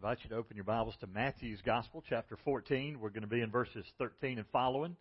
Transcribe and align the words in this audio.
invite 0.00 0.18
you 0.22 0.30
to 0.30 0.36
open 0.36 0.54
your 0.54 0.64
Bibles 0.64 0.94
to 1.00 1.08
Matthew's 1.08 1.60
Gospel, 1.66 2.04
chapter 2.08 2.38
14. 2.44 3.00
We're 3.00 3.08
going 3.08 3.22
to 3.22 3.26
be 3.26 3.40
in 3.40 3.50
verses 3.50 3.84
13 3.98 4.38
and 4.38 4.46
following. 4.52 4.94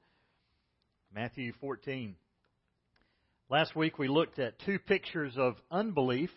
Matthew 1.14 1.54
14. 1.62 2.16
Last 3.48 3.76
week 3.76 4.00
we 4.00 4.08
looked 4.08 4.40
at 4.40 4.58
two 4.66 4.80
pictures 4.80 5.34
of 5.38 5.54
unbelief. 5.70 6.32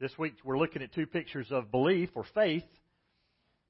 This 0.00 0.12
week 0.18 0.34
we're 0.44 0.58
looking 0.58 0.82
at 0.82 0.92
two 0.92 1.06
pictures 1.06 1.46
of 1.50 1.70
belief 1.70 2.10
or 2.14 2.26
faith. 2.34 2.64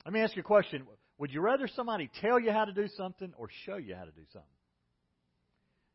Let 0.05 0.13
me 0.13 0.19
ask 0.19 0.35
you 0.35 0.41
a 0.41 0.45
question. 0.45 0.83
Would 1.19 1.33
you 1.33 1.41
rather 1.41 1.69
somebody 1.69 2.11
tell 2.21 2.41
you 2.41 2.51
how 2.51 2.65
to 2.65 2.73
do 2.73 2.89
something 2.97 3.33
or 3.39 3.49
show 3.67 3.77
you 3.77 3.95
how 3.95 4.05
to 4.05 4.11
do 4.11 4.25
something? 4.33 4.51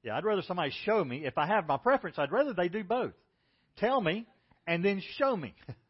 Yeah, 0.02 0.16
I'd 0.16 0.24
rather 0.24 0.44
somebody 0.44 0.72
show 0.86 1.04
me. 1.04 1.26
If 1.26 1.38
I 1.38 1.46
have 1.46 1.68
my 1.68 1.76
preference, 1.76 2.18
I'd 2.18 2.32
rather 2.32 2.54
they 2.54 2.70
do 2.70 2.86
both. 2.86 3.16
Tell 3.80 4.00
me 4.00 4.26
and 4.66 4.82
then 4.82 5.02
show 5.18 5.36
me. 5.36 5.54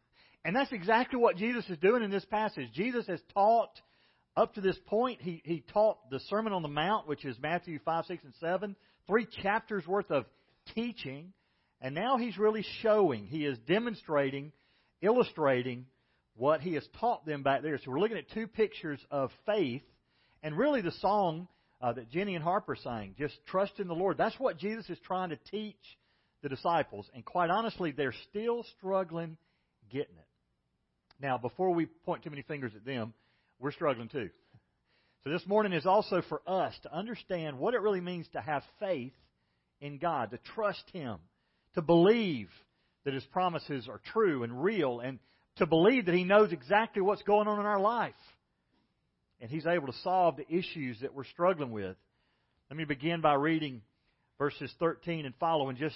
And 0.45 0.55
that's 0.55 0.71
exactly 0.71 1.19
what 1.19 1.37
Jesus 1.37 1.65
is 1.69 1.77
doing 1.77 2.03
in 2.03 2.11
this 2.11 2.25
passage. 2.25 2.69
Jesus 2.73 3.07
has 3.07 3.21
taught 3.33 3.71
up 4.35 4.55
to 4.55 4.61
this 4.61 4.77
point, 4.87 5.21
he, 5.21 5.41
he 5.45 5.63
taught 5.73 6.09
the 6.09 6.19
Sermon 6.21 6.53
on 6.53 6.63
the 6.63 6.67
Mount, 6.67 7.07
which 7.07 7.23
is 7.23 7.37
Matthew 7.39 7.79
5, 7.85 8.05
6, 8.05 8.23
and 8.23 8.33
7, 8.39 8.75
three 9.07 9.27
chapters 9.43 9.85
worth 9.85 10.09
of 10.09 10.25
teaching. 10.73 11.33
And 11.79 11.93
now 11.93 12.17
he's 12.17 12.37
really 12.37 12.65
showing, 12.81 13.27
he 13.27 13.45
is 13.45 13.57
demonstrating, 13.67 14.51
illustrating 15.01 15.85
what 16.35 16.61
he 16.61 16.73
has 16.73 16.87
taught 16.99 17.25
them 17.25 17.43
back 17.43 17.61
there. 17.61 17.77
So 17.77 17.91
we're 17.91 17.99
looking 17.99 18.17
at 18.17 18.29
two 18.31 18.47
pictures 18.47 18.99
of 19.11 19.29
faith. 19.45 19.83
And 20.41 20.57
really 20.57 20.81
the 20.81 20.91
song 20.99 21.47
uh, 21.79 21.93
that 21.93 22.09
Jenny 22.09 22.35
and 22.35 22.43
Harper 22.43 22.75
sang, 22.75 23.15
just 23.17 23.35
trust 23.45 23.79
in 23.79 23.87
the 23.87 23.93
Lord. 23.93 24.17
That's 24.17 24.39
what 24.39 24.57
Jesus 24.57 24.89
is 24.89 24.97
trying 25.05 25.29
to 25.29 25.37
teach 25.51 25.75
the 26.41 26.49
disciples. 26.49 27.09
And 27.13 27.23
quite 27.23 27.49
honestly, 27.49 27.91
they're 27.91 28.15
still 28.29 28.65
struggling 28.77 29.37
getting 29.91 30.15
it. 30.17 30.32
Now, 31.23 31.37
before 31.37 31.71
we 31.71 31.85
point 31.85 32.21
too 32.21 32.29
many 32.29 32.41
fingers 32.41 32.73
at 32.75 32.83
them, 32.83 33.13
we're 33.57 33.71
struggling 33.71 34.09
too. 34.09 34.29
So 35.23 35.29
this 35.29 35.47
morning 35.47 35.71
is 35.71 35.85
also 35.85 36.21
for 36.27 36.41
us 36.45 36.73
to 36.83 36.93
understand 36.93 37.57
what 37.57 37.73
it 37.73 37.81
really 37.81 38.01
means 38.01 38.27
to 38.33 38.41
have 38.41 38.61
faith 38.81 39.13
in 39.79 39.99
God, 39.99 40.31
to 40.31 40.39
trust 40.53 40.83
Him, 40.91 41.19
to 41.75 41.81
believe 41.81 42.49
that 43.05 43.13
His 43.13 43.23
promises 43.27 43.87
are 43.87 44.01
true 44.11 44.43
and 44.43 44.61
real, 44.61 44.99
and 44.99 45.17
to 45.55 45.65
believe 45.65 46.07
that 46.07 46.15
He 46.15 46.25
knows 46.25 46.51
exactly 46.51 47.01
what's 47.01 47.23
going 47.23 47.47
on 47.47 47.57
in 47.57 47.65
our 47.65 47.79
life. 47.79 48.13
And 49.39 49.49
He's 49.49 49.65
able 49.65 49.87
to 49.87 49.97
solve 50.03 50.35
the 50.35 50.53
issues 50.53 50.99
that 50.99 51.13
we're 51.13 51.23
struggling 51.23 51.71
with. 51.71 51.95
Let 52.69 52.75
me 52.75 52.83
begin 52.83 53.21
by 53.21 53.35
reading 53.35 53.81
verses 54.37 54.69
13 54.77 55.25
and 55.25 55.35
following 55.39 55.77
just 55.77 55.95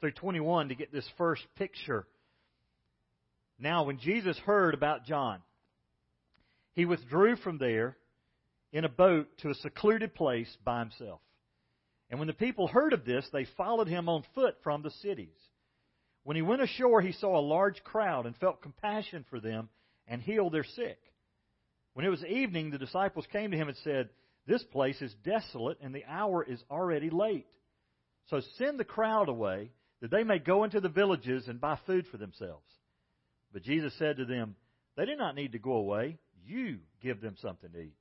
through 0.00 0.12
21 0.12 0.68
to 0.68 0.76
get 0.76 0.92
this 0.92 1.08
first 1.18 1.42
picture 1.56 2.06
now, 3.58 3.84
when 3.84 3.98
Jesus 3.98 4.38
heard 4.38 4.74
about 4.74 5.04
John, 5.04 5.40
he 6.74 6.84
withdrew 6.84 7.36
from 7.36 7.58
there 7.58 7.96
in 8.72 8.84
a 8.84 8.88
boat 8.88 9.26
to 9.38 9.50
a 9.50 9.54
secluded 9.54 10.14
place 10.14 10.54
by 10.64 10.78
himself. 10.80 11.20
And 12.10 12.20
when 12.20 12.28
the 12.28 12.34
people 12.34 12.68
heard 12.68 12.92
of 12.92 13.04
this, 13.04 13.26
they 13.32 13.46
followed 13.56 13.88
him 13.88 14.08
on 14.08 14.22
foot 14.34 14.56
from 14.62 14.82
the 14.82 14.90
cities. 15.02 15.36
When 16.22 16.36
he 16.36 16.42
went 16.42 16.62
ashore, 16.62 17.00
he 17.00 17.12
saw 17.12 17.38
a 17.38 17.40
large 17.40 17.82
crowd 17.82 18.26
and 18.26 18.36
felt 18.36 18.62
compassion 18.62 19.24
for 19.28 19.40
them 19.40 19.68
and 20.06 20.22
healed 20.22 20.52
their 20.52 20.64
sick. 20.64 20.98
When 21.94 22.06
it 22.06 22.10
was 22.10 22.24
evening, 22.24 22.70
the 22.70 22.78
disciples 22.78 23.26
came 23.32 23.50
to 23.50 23.56
him 23.56 23.68
and 23.68 23.76
said, 23.78 24.08
This 24.46 24.62
place 24.62 25.02
is 25.02 25.14
desolate, 25.24 25.78
and 25.82 25.94
the 25.94 26.04
hour 26.04 26.44
is 26.44 26.62
already 26.70 27.10
late. 27.10 27.48
So 28.26 28.40
send 28.56 28.78
the 28.78 28.84
crowd 28.84 29.28
away, 29.28 29.72
that 30.00 30.10
they 30.10 30.22
may 30.22 30.38
go 30.38 30.64
into 30.64 30.80
the 30.80 30.88
villages 30.88 31.48
and 31.48 31.60
buy 31.60 31.78
food 31.86 32.06
for 32.06 32.18
themselves. 32.18 32.64
But 33.52 33.62
Jesus 33.62 33.92
said 33.98 34.16
to 34.18 34.24
them, 34.24 34.56
They 34.96 35.06
do 35.06 35.16
not 35.16 35.34
need 35.34 35.52
to 35.52 35.58
go 35.58 35.72
away. 35.72 36.18
You 36.46 36.78
give 37.02 37.20
them 37.20 37.36
something 37.40 37.70
to 37.70 37.80
eat. 37.80 37.96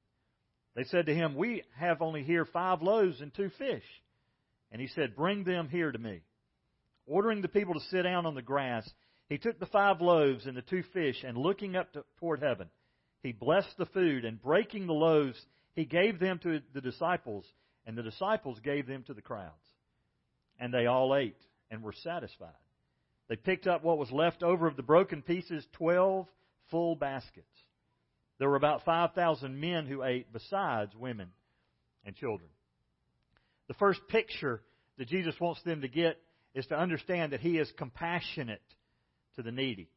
They 0.76 0.84
said 0.86 1.08
to 1.08 1.16
him, 1.16 1.36
We 1.36 1.64
have 1.78 2.02
only 2.02 2.24
here 2.24 2.46
five 2.46 2.82
loaves 2.82 3.22
and 3.22 3.34
two 3.34 3.50
fish. 3.58 3.84
And 4.72 4.82
he 4.82 4.88
said, 4.88 5.16
Bring 5.16 5.44
them 5.44 5.70
here 5.70 5.92
to 5.92 5.98
me. 5.98 6.22
Ordering 7.06 7.42
the 7.42 7.48
people 7.48 7.74
to 7.74 7.80
sit 7.90 8.04
down 8.04 8.26
on 8.26 8.36
the 8.36 8.42
grass, 8.42 8.88
he 9.30 9.38
took 9.38 9.60
the 9.60 9.66
five 9.66 10.02
loaves 10.02 10.46
and 10.46 10.56
the 10.56 10.62
two 10.62 10.84
fish, 10.94 11.24
and 11.26 11.38
looking 11.38 11.76
up 11.76 11.92
to, 11.94 12.04
toward 12.20 12.42
heaven, 12.42 12.70
he 13.24 13.32
blessed 13.32 13.78
the 13.78 13.86
food, 13.88 14.26
and 14.26 14.42
breaking 14.42 14.88
the 14.88 14.94
loaves, 14.94 15.38
he 15.74 15.86
gave 15.86 16.20
them 16.20 16.40
to 16.44 16.62
the 16.74 16.82
disciples, 16.82 17.46
and 17.86 17.98
the 17.98 18.04
disciples 18.04 18.60
gave 18.64 18.88
them 18.88 19.04
to 19.08 19.14
the 19.14 19.22
crowds. 19.22 19.54
And 20.60 20.74
they 20.74 20.86
all 20.86 21.16
ate 21.16 21.38
and 21.72 21.84
were 21.84 21.94
satisfied. 21.94 22.52
They 23.30 23.36
picked 23.36 23.68
up 23.68 23.84
what 23.84 23.98
was 23.98 24.12
left 24.12 24.44
over 24.44 24.68
of 24.68 24.78
the 24.78 24.84
broken 24.84 25.22
pieces, 25.22 25.66
12 25.74 26.28
full 26.72 26.96
baskets. 26.96 27.46
There 28.40 28.50
were 28.50 28.56
about 28.56 28.86
5,000 28.86 29.60
men 29.60 29.86
who 29.86 30.04
ate, 30.04 30.32
besides 30.32 30.96
women 30.96 31.30
and 32.06 32.16
children. 32.16 32.50
The 33.68 33.74
first 33.74 34.00
picture 34.08 34.62
that 34.98 35.08
Jesus 35.08 35.36
wants 35.40 35.62
them 35.64 35.82
to 35.82 35.88
get 35.88 36.18
is 36.54 36.66
to 36.68 36.78
understand 36.78 37.34
that 37.34 37.42
He 37.42 37.58
is 37.58 37.72
compassionate 37.78 38.62
to 39.36 39.44
the 39.44 39.52
needy. 39.52 39.90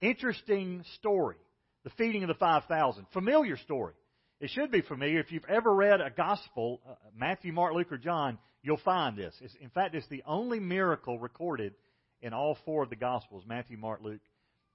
Interesting 0.00 0.84
story. 0.96 1.36
The 1.84 1.90
feeding 1.90 2.22
of 2.22 2.28
the 2.28 2.34
5,000. 2.34 3.06
Familiar 3.12 3.56
story. 3.56 3.94
It 4.40 4.50
should 4.50 4.70
be 4.70 4.82
familiar. 4.82 5.18
If 5.18 5.32
you've 5.32 5.44
ever 5.48 5.74
read 5.74 6.00
a 6.00 6.10
gospel, 6.10 6.80
uh, 6.88 6.94
Matthew, 7.16 7.52
Mark, 7.52 7.74
Luke, 7.74 7.90
or 7.90 7.98
John, 7.98 8.38
you'll 8.62 8.76
find 8.78 9.16
this. 9.16 9.34
It's, 9.40 9.54
in 9.60 9.70
fact, 9.70 9.94
it's 9.94 10.06
the 10.08 10.22
only 10.26 10.60
miracle 10.60 11.18
recorded 11.18 11.74
in 12.22 12.32
all 12.32 12.58
four 12.64 12.82
of 12.82 12.90
the 12.90 12.96
Gospels 12.96 13.44
Matthew, 13.46 13.76
Mark, 13.76 14.00
Luke, 14.02 14.20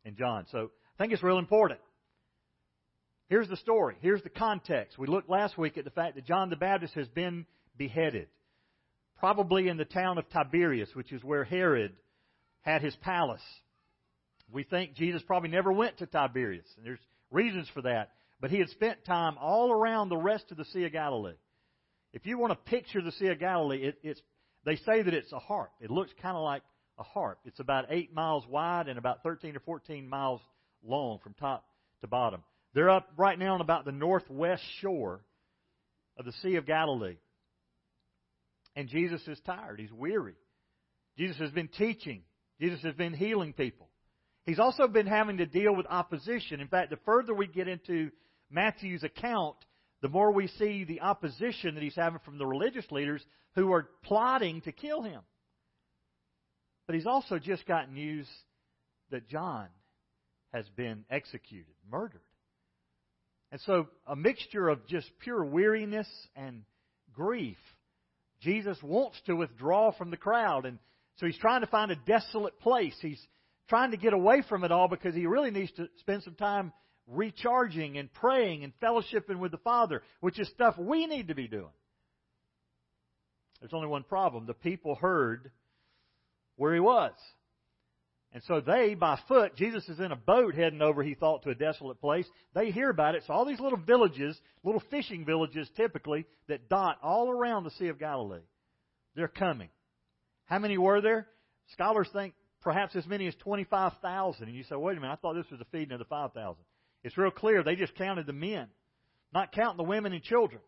and 0.06 0.18
John. 0.18 0.46
So 0.52 0.72
I 0.98 1.04
think 1.04 1.14
it's 1.14 1.24
real 1.24 1.40
important. 1.40 1.80
Here's 3.30 3.48
the 3.48 3.58
story. 3.58 3.96
Here's 4.02 4.22
the 4.22 4.30
context. 4.30 4.98
We 4.98 5.08
looked 5.08 5.30
last 5.30 5.58
week 5.58 5.78
at 5.78 5.86
the 5.86 5.92
fact 5.92 6.16
that 6.16 6.26
John 6.26 6.50
the 6.50 6.56
Baptist 6.56 6.94
has 6.94 7.08
been 7.08 7.46
beheaded, 7.78 8.28
probably 9.18 9.70
in 9.70 9.78
the 9.78 9.86
town 9.86 10.18
of 10.18 10.30
Tiberias, 10.30 10.90
which 10.94 11.12
is 11.12 11.24
where 11.24 11.44
Herod 11.44 11.94
had 12.62 12.82
his 12.82 12.96
palace. 12.98 13.42
We 14.52 14.64
think 14.64 14.96
Jesus 14.96 15.22
probably 15.26 15.50
never 15.50 15.72
went 15.72 15.98
to 15.98 16.06
Tiberias, 16.06 16.68
and 16.78 16.86
there's 16.86 17.00
reasons 17.32 17.68
for 17.74 17.82
that. 17.84 18.12
But 18.40 18.52
he 18.52 18.60
had 18.60 18.70
spent 18.70 19.06
time 19.06 19.38
all 19.40 19.72
around 19.72 20.10
the 20.10 20.18
rest 20.18 20.52
of 20.52 20.58
the 20.58 20.66
Sea 20.66 20.86
of 20.86 20.92
Galilee. 20.92 21.36
If 22.12 22.26
you 22.26 22.38
want 22.38 22.52
to 22.52 22.70
picture 22.70 23.02
the 23.02 23.14
Sea 23.14 23.28
of 23.28 23.40
Galilee, 23.40 23.84
it, 23.84 23.98
it's 24.04 24.22
they 24.66 24.76
say 24.76 25.02
that 25.02 25.14
it's 25.14 25.32
a 25.32 25.40
harp. 25.40 25.72
It 25.80 25.90
looks 25.90 26.12
kind 26.22 26.38
of 26.38 26.44
like 26.44 26.62
a 26.98 27.04
harp. 27.04 27.40
It's 27.46 27.60
about 27.60 27.86
8 27.90 28.14
miles 28.14 28.46
wide 28.48 28.88
and 28.88 28.98
about 28.98 29.24
13 29.24 29.56
or 29.56 29.60
14 29.62 30.08
miles 30.08 30.42
long 30.86 31.20
from 31.24 31.34
top 31.34 31.66
to 32.02 32.08
bottom. 32.08 32.44
They're 32.74 32.90
up 32.90 33.10
right 33.18 33.38
now 33.38 33.56
on 33.56 33.62
about 33.62 33.86
the 33.86 33.92
northwest 33.92 34.64
shore 34.82 35.22
of 36.18 36.26
the 36.26 36.34
Sea 36.44 36.56
of 36.56 36.66
Galilee. 36.66 37.18
And 38.76 38.90
Jesus 38.90 39.22
is 39.28 39.40
tired. 39.46 39.80
He's 39.80 39.92
weary. 39.92 40.36
Jesus 41.18 41.38
has 41.38 41.52
been 41.52 41.68
teaching. 41.68 42.24
Jesus 42.60 42.82
has 42.82 42.96
been 42.96 43.14
healing 43.14 43.54
people. 43.54 43.90
He's 44.46 44.60
also 44.60 44.88
been 44.88 45.08
having 45.08 45.38
to 45.38 45.46
deal 45.46 45.76
with 45.76 45.86
opposition. 45.90 46.60
In 46.60 46.68
fact, 46.68 46.90
the 46.90 46.98
further 47.06 47.34
we 47.34 47.48
get 47.48 47.68
into 47.68 48.10
Matthew's 48.50 49.04
account, 49.04 49.56
the 50.02 50.10
more 50.10 50.32
we 50.32 50.48
see 50.48 50.84
the 50.84 51.02
opposition 51.02 51.76
that 51.76 51.84
he's 51.84 51.96
having 51.96 52.20
from 52.26 52.38
the 52.38 52.46
religious 52.46 52.86
leaders 52.92 53.24
who 53.56 53.72
are 53.72 53.88
plotting 54.04 54.62
to 54.62 54.72
kill 54.72 55.02
him. 55.02 55.22
But 56.86 56.96
he's 56.96 57.06
also 57.06 57.40
just 57.40 57.66
got 57.66 57.92
news 57.92 58.28
that 59.12 59.28
John 59.28 59.68
has 60.54 60.66
been 60.76 61.06
executed, 61.10 61.74
murdered. 61.90 62.22
And 63.52 63.62
so, 63.62 63.88
a 64.08 64.16
mixture 64.16 64.68
of 64.68 64.88
just 64.88 65.08
pure 65.20 65.44
weariness 65.44 66.08
and 66.36 66.64
grief. 67.14 67.58
Jesus 68.42 68.78
wants 68.82 69.22
to 69.28 69.36
withdraw 69.36 69.92
from 69.92 70.12
the 70.12 70.18
crowd, 70.18 70.66
and 70.66 70.80
so 71.18 71.26
he's 71.28 71.38
trying 71.38 71.62
to 71.62 71.68
find 71.68 71.92
a 71.92 71.96
desolate 71.96 72.60
place. 72.60 72.96
He's 73.00 73.22
trying 73.70 73.92
to 73.92 73.98
get 73.98 74.14
away 74.14 74.44
from 74.50 74.64
it 74.64 74.72
all 74.72 74.88
because 74.88 75.16
he 75.16 75.26
really 75.26 75.52
needs 75.52 75.72
to 75.74 75.88
spend 76.00 76.24
some 76.24 76.36
time 76.36 76.74
recharging 77.08 77.98
and 77.98 78.12
praying 78.14 78.64
and 78.64 78.74
fellowshipping 78.82 79.40
with 79.40 79.52
the 79.52 79.58
Father, 79.60 80.02
which 80.20 80.40
is 80.40 80.50
stuff 80.50 80.76
we 80.78 81.06
need 81.06 81.28
to 81.28 81.36
be 81.36 81.48
doing. 81.48 81.72
There's 83.60 83.74
only 83.74 83.88
one 83.88 84.04
problem. 84.04 84.46
The 84.46 84.54
people 84.54 84.96
heard 84.96 85.52
where 86.58 86.74
he 86.74 86.80
was. 86.80 87.14
And 88.34 88.42
so 88.48 88.62
they, 88.62 88.96
by 88.96 89.20
foot, 89.28 89.56
Jesus 89.56 89.88
is 89.88 90.00
in 90.00 90.12
a 90.12 90.16
boat 90.16 90.56
heading 90.56 90.82
over, 90.82 91.04
he 91.04 91.14
thought, 91.14 91.44
to 91.44 91.52
a 91.52 91.56
desolate 91.56 92.02
place. 92.02 92.26
They 92.56 92.72
hear 92.72 92.90
about 92.90 93.14
it. 93.14 93.24
So 93.28 93.34
all 93.34 93.46
these 93.46 93.60
little 93.60 93.78
villages, 93.78 94.40
little 94.64 94.82
fishing 94.90 95.24
villages 95.24 95.70
typically, 95.78 96.26
that 96.48 96.68
dot 96.68 96.98
all 97.04 97.30
around 97.30 97.64
the 97.64 97.72
Sea 97.72 97.90
of 97.90 98.00
Galilee, 98.00 98.40
they're 99.16 99.28
coming. 99.28 99.70
How 100.46 100.58
many 100.58 100.80
were 100.80 101.00
there? 101.00 101.28
Scholars 101.74 102.10
think 102.12 102.34
perhaps 102.62 102.96
as 102.96 103.06
many 103.06 103.28
as 103.28 103.36
25,000. 103.36 104.48
And 104.48 104.56
you 104.56 104.64
say, 104.64 104.76
wait 104.76 104.98
a 104.98 105.00
minute, 105.00 105.14
I 105.14 105.16
thought 105.18 105.36
this 105.36 105.50
was 105.52 105.60
the 105.60 105.66
feeding 105.66 105.92
of 105.92 106.00
the 106.00 106.06
5,000. 106.06 106.56
It's 107.04 107.18
real 107.18 107.30
clear. 107.30 107.62
They 107.62 107.76
just 107.76 107.96
counted 107.96 108.26
the 108.26 108.34
men, 108.34 108.68
not 109.34 109.52
counting 109.52 109.78
the 109.78 109.84
women 109.84 110.14
and 110.14 110.24
children. 110.24 110.62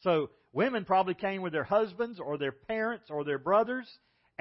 So 0.00 0.30
women 0.52 0.84
probably 0.84 1.14
came 1.14 1.40
with 1.40 1.52
their 1.52 1.64
husbands 1.64 2.20
or 2.20 2.36
their 2.36 2.52
parents 2.52 3.06
or 3.08 3.24
their 3.24 3.38
brothers 3.38 3.86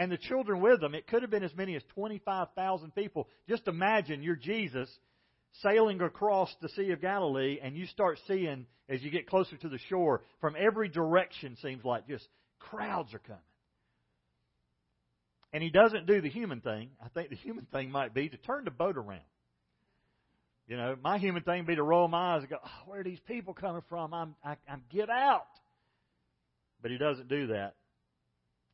and 0.01 0.11
the 0.11 0.17
children 0.17 0.61
with 0.61 0.81
them. 0.81 0.95
It 0.95 1.05
could 1.05 1.21
have 1.21 1.29
been 1.29 1.43
as 1.43 1.55
many 1.55 1.75
as 1.75 1.83
25,000 1.93 2.95
people. 2.95 3.27
Just 3.47 3.67
imagine 3.67 4.23
you're 4.23 4.35
Jesus 4.35 4.89
sailing 5.61 6.01
across 6.01 6.51
the 6.59 6.69
Sea 6.69 6.89
of 6.89 7.01
Galilee 7.01 7.59
and 7.61 7.77
you 7.77 7.85
start 7.85 8.17
seeing, 8.27 8.65
as 8.89 9.03
you 9.03 9.11
get 9.11 9.27
closer 9.27 9.57
to 9.57 9.69
the 9.69 9.77
shore, 9.89 10.23
from 10.39 10.55
every 10.57 10.89
direction 10.89 11.55
seems 11.61 11.85
like 11.85 12.07
just 12.07 12.27
crowds 12.57 13.13
are 13.13 13.19
coming. 13.19 13.43
And 15.53 15.61
he 15.61 15.69
doesn't 15.69 16.07
do 16.07 16.19
the 16.19 16.29
human 16.29 16.61
thing. 16.61 16.89
I 16.99 17.09
think 17.09 17.29
the 17.29 17.35
human 17.35 17.65
thing 17.65 17.91
might 17.91 18.11
be 18.11 18.27
to 18.27 18.37
turn 18.37 18.65
the 18.65 18.71
boat 18.71 18.97
around. 18.97 19.21
You 20.67 20.77
know, 20.77 20.95
my 21.03 21.19
human 21.19 21.43
thing 21.43 21.59
would 21.59 21.67
be 21.67 21.75
to 21.75 21.83
roll 21.83 22.07
my 22.07 22.37
eyes 22.37 22.41
and 22.41 22.49
go, 22.49 22.57
oh, 22.65 22.89
where 22.89 23.01
are 23.01 23.03
these 23.03 23.19
people 23.27 23.53
coming 23.53 23.83
from? 23.87 24.15
I'm, 24.15 24.35
I, 24.43 24.55
I'm 24.67 24.81
get 24.89 25.11
out. 25.11 25.45
But 26.81 26.89
he 26.89 26.97
doesn't 26.97 27.27
do 27.27 27.47
that. 27.47 27.75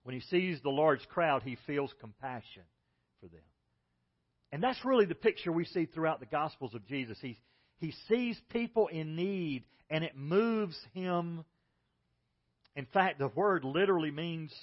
When 0.07 0.15
he 0.15 0.21
sees 0.21 0.61
the 0.63 0.69
large 0.69 1.05
crowd, 1.09 1.43
he 1.43 1.57
feels 1.67 1.93
compassion 1.99 2.61
for 3.19 3.27
them. 3.27 3.41
And 4.53 4.63
that's 4.63 4.85
really 4.85 5.03
the 5.03 5.15
picture 5.15 5.51
we 5.51 5.65
see 5.65 5.85
throughout 5.85 6.21
the 6.21 6.25
Gospels 6.25 6.73
of 6.73 6.87
Jesus. 6.87 7.17
He, 7.21 7.37
he 7.79 7.93
sees 8.07 8.39
people 8.47 8.87
in 8.87 9.17
need, 9.17 9.65
and 9.89 10.05
it 10.05 10.15
moves 10.15 10.79
him. 10.93 11.43
In 12.77 12.85
fact, 12.93 13.19
the 13.19 13.27
word 13.27 13.65
literally 13.65 14.09
means 14.09 14.53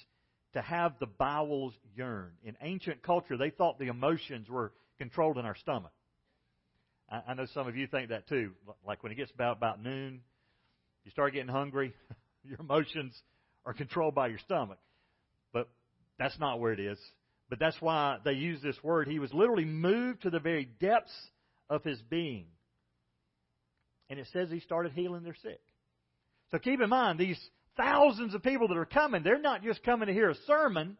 to 0.54 0.62
have 0.62 0.94
the 0.98 1.06
bowels 1.06 1.74
yearn. 1.94 2.30
In 2.42 2.56
ancient 2.62 3.02
culture, 3.02 3.36
they 3.36 3.50
thought 3.50 3.78
the 3.78 3.88
emotions 3.88 4.48
were 4.48 4.72
controlled 4.96 5.36
in 5.36 5.44
our 5.44 5.56
stomach. 5.56 5.92
I, 7.10 7.20
I 7.28 7.34
know 7.34 7.44
some 7.52 7.68
of 7.68 7.76
you 7.76 7.86
think 7.86 8.08
that 8.08 8.30
too. 8.30 8.52
Like 8.86 9.02
when 9.02 9.12
it 9.12 9.16
gets 9.16 9.30
about, 9.30 9.58
about 9.58 9.82
noon, 9.82 10.22
you 11.04 11.10
start 11.10 11.34
getting 11.34 11.48
hungry, 11.48 11.92
your 12.44 12.60
emotions 12.60 13.14
are 13.66 13.74
controlled 13.74 14.14
by 14.14 14.28
your 14.28 14.38
stomach. 14.38 14.78
That's 16.18 16.38
not 16.38 16.60
where 16.60 16.72
it 16.72 16.80
is. 16.80 16.98
But 17.50 17.58
that's 17.58 17.80
why 17.80 18.18
they 18.24 18.32
use 18.32 18.62
this 18.62 18.76
word. 18.82 19.08
He 19.08 19.18
was 19.18 19.32
literally 19.32 19.64
moved 19.64 20.22
to 20.22 20.30
the 20.30 20.40
very 20.40 20.64
depths 20.80 21.12
of 21.68 21.84
his 21.84 22.00
being. 22.02 22.46
And 24.10 24.18
it 24.18 24.26
says 24.32 24.50
he 24.50 24.60
started 24.60 24.92
healing 24.92 25.24
their 25.24 25.36
sick. 25.42 25.60
So 26.50 26.58
keep 26.58 26.80
in 26.80 26.88
mind, 26.88 27.18
these 27.18 27.40
thousands 27.76 28.34
of 28.34 28.42
people 28.42 28.68
that 28.68 28.76
are 28.76 28.84
coming, 28.84 29.22
they're 29.22 29.40
not 29.40 29.62
just 29.62 29.82
coming 29.82 30.08
to 30.08 30.14
hear 30.14 30.30
a 30.30 30.36
sermon. 30.46 30.96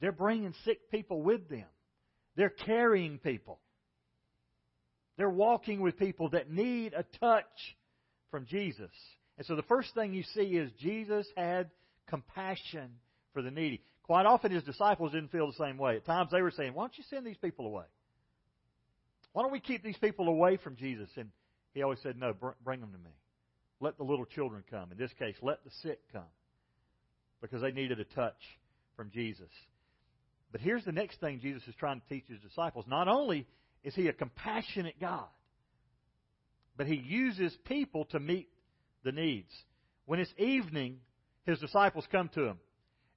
They're 0.00 0.12
bringing 0.12 0.54
sick 0.64 0.90
people 0.90 1.22
with 1.22 1.48
them. 1.48 1.66
They're 2.36 2.50
carrying 2.50 3.18
people. 3.18 3.60
They're 5.16 5.30
walking 5.30 5.80
with 5.80 5.98
people 5.98 6.30
that 6.30 6.50
need 6.50 6.92
a 6.92 7.04
touch 7.18 7.44
from 8.30 8.46
Jesus. 8.46 8.90
And 9.38 9.46
so 9.46 9.56
the 9.56 9.62
first 9.62 9.94
thing 9.94 10.12
you 10.12 10.24
see 10.34 10.42
is 10.42 10.70
Jesus 10.80 11.26
had 11.36 11.70
compassion 12.08 12.90
for 13.34 13.42
the 13.42 13.50
needy. 13.50 13.82
Quite 14.04 14.24
often 14.24 14.52
his 14.52 14.62
disciples 14.62 15.12
didn't 15.12 15.30
feel 15.30 15.46
the 15.46 15.64
same 15.64 15.76
way. 15.76 15.96
At 15.96 16.06
times 16.06 16.30
they 16.30 16.40
were 16.40 16.50
saying, 16.50 16.72
Why 16.72 16.84
don't 16.84 16.96
you 16.96 17.04
send 17.10 17.26
these 17.26 17.36
people 17.36 17.66
away? 17.66 17.84
Why 19.32 19.42
don't 19.42 19.52
we 19.52 19.60
keep 19.60 19.82
these 19.82 19.96
people 19.96 20.28
away 20.28 20.56
from 20.56 20.76
Jesus? 20.76 21.10
And 21.16 21.30
he 21.74 21.82
always 21.82 21.98
said, 22.02 22.16
No, 22.16 22.32
bring 22.64 22.80
them 22.80 22.92
to 22.92 22.98
me. 22.98 23.10
Let 23.80 23.98
the 23.98 24.04
little 24.04 24.24
children 24.24 24.62
come. 24.70 24.92
In 24.92 24.96
this 24.96 25.12
case, 25.18 25.34
let 25.42 25.62
the 25.64 25.70
sick 25.82 26.00
come. 26.12 26.22
Because 27.42 27.60
they 27.60 27.72
needed 27.72 28.00
a 28.00 28.04
touch 28.04 28.40
from 28.96 29.10
Jesus. 29.10 29.50
But 30.52 30.60
here's 30.60 30.84
the 30.84 30.92
next 30.92 31.20
thing 31.20 31.40
Jesus 31.40 31.62
is 31.66 31.74
trying 31.74 32.00
to 32.00 32.08
teach 32.08 32.26
his 32.28 32.38
disciples. 32.40 32.84
Not 32.88 33.08
only 33.08 33.46
is 33.82 33.94
he 33.94 34.06
a 34.08 34.12
compassionate 34.12 35.00
God, 35.00 35.26
but 36.76 36.86
he 36.86 36.94
uses 36.94 37.56
people 37.64 38.04
to 38.06 38.20
meet 38.20 38.48
the 39.02 39.12
needs. 39.12 39.50
When 40.06 40.20
it's 40.20 40.32
evening, 40.38 40.98
his 41.44 41.58
disciples 41.58 42.06
come 42.10 42.28
to 42.34 42.46
him. 42.46 42.58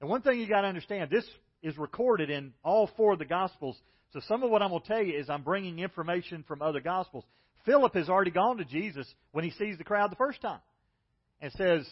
And 0.00 0.08
one 0.08 0.22
thing 0.22 0.38
you 0.38 0.46
got 0.46 0.62
to 0.62 0.68
understand, 0.68 1.10
this 1.10 1.26
is 1.62 1.76
recorded 1.76 2.30
in 2.30 2.52
all 2.62 2.90
four 2.96 3.14
of 3.14 3.18
the 3.18 3.24
Gospels. 3.24 3.76
So 4.12 4.20
some 4.28 4.42
of 4.42 4.50
what 4.50 4.62
I'm 4.62 4.70
going 4.70 4.82
to 4.82 4.88
tell 4.88 5.02
you 5.02 5.18
is 5.18 5.28
I'm 5.28 5.42
bringing 5.42 5.78
information 5.78 6.44
from 6.46 6.62
other 6.62 6.80
Gospels. 6.80 7.24
Philip 7.66 7.94
has 7.94 8.08
already 8.08 8.30
gone 8.30 8.58
to 8.58 8.64
Jesus 8.64 9.06
when 9.32 9.44
he 9.44 9.50
sees 9.50 9.76
the 9.76 9.84
crowd 9.84 10.10
the 10.10 10.16
first 10.16 10.40
time 10.40 10.60
and 11.40 11.52
says, 11.52 11.86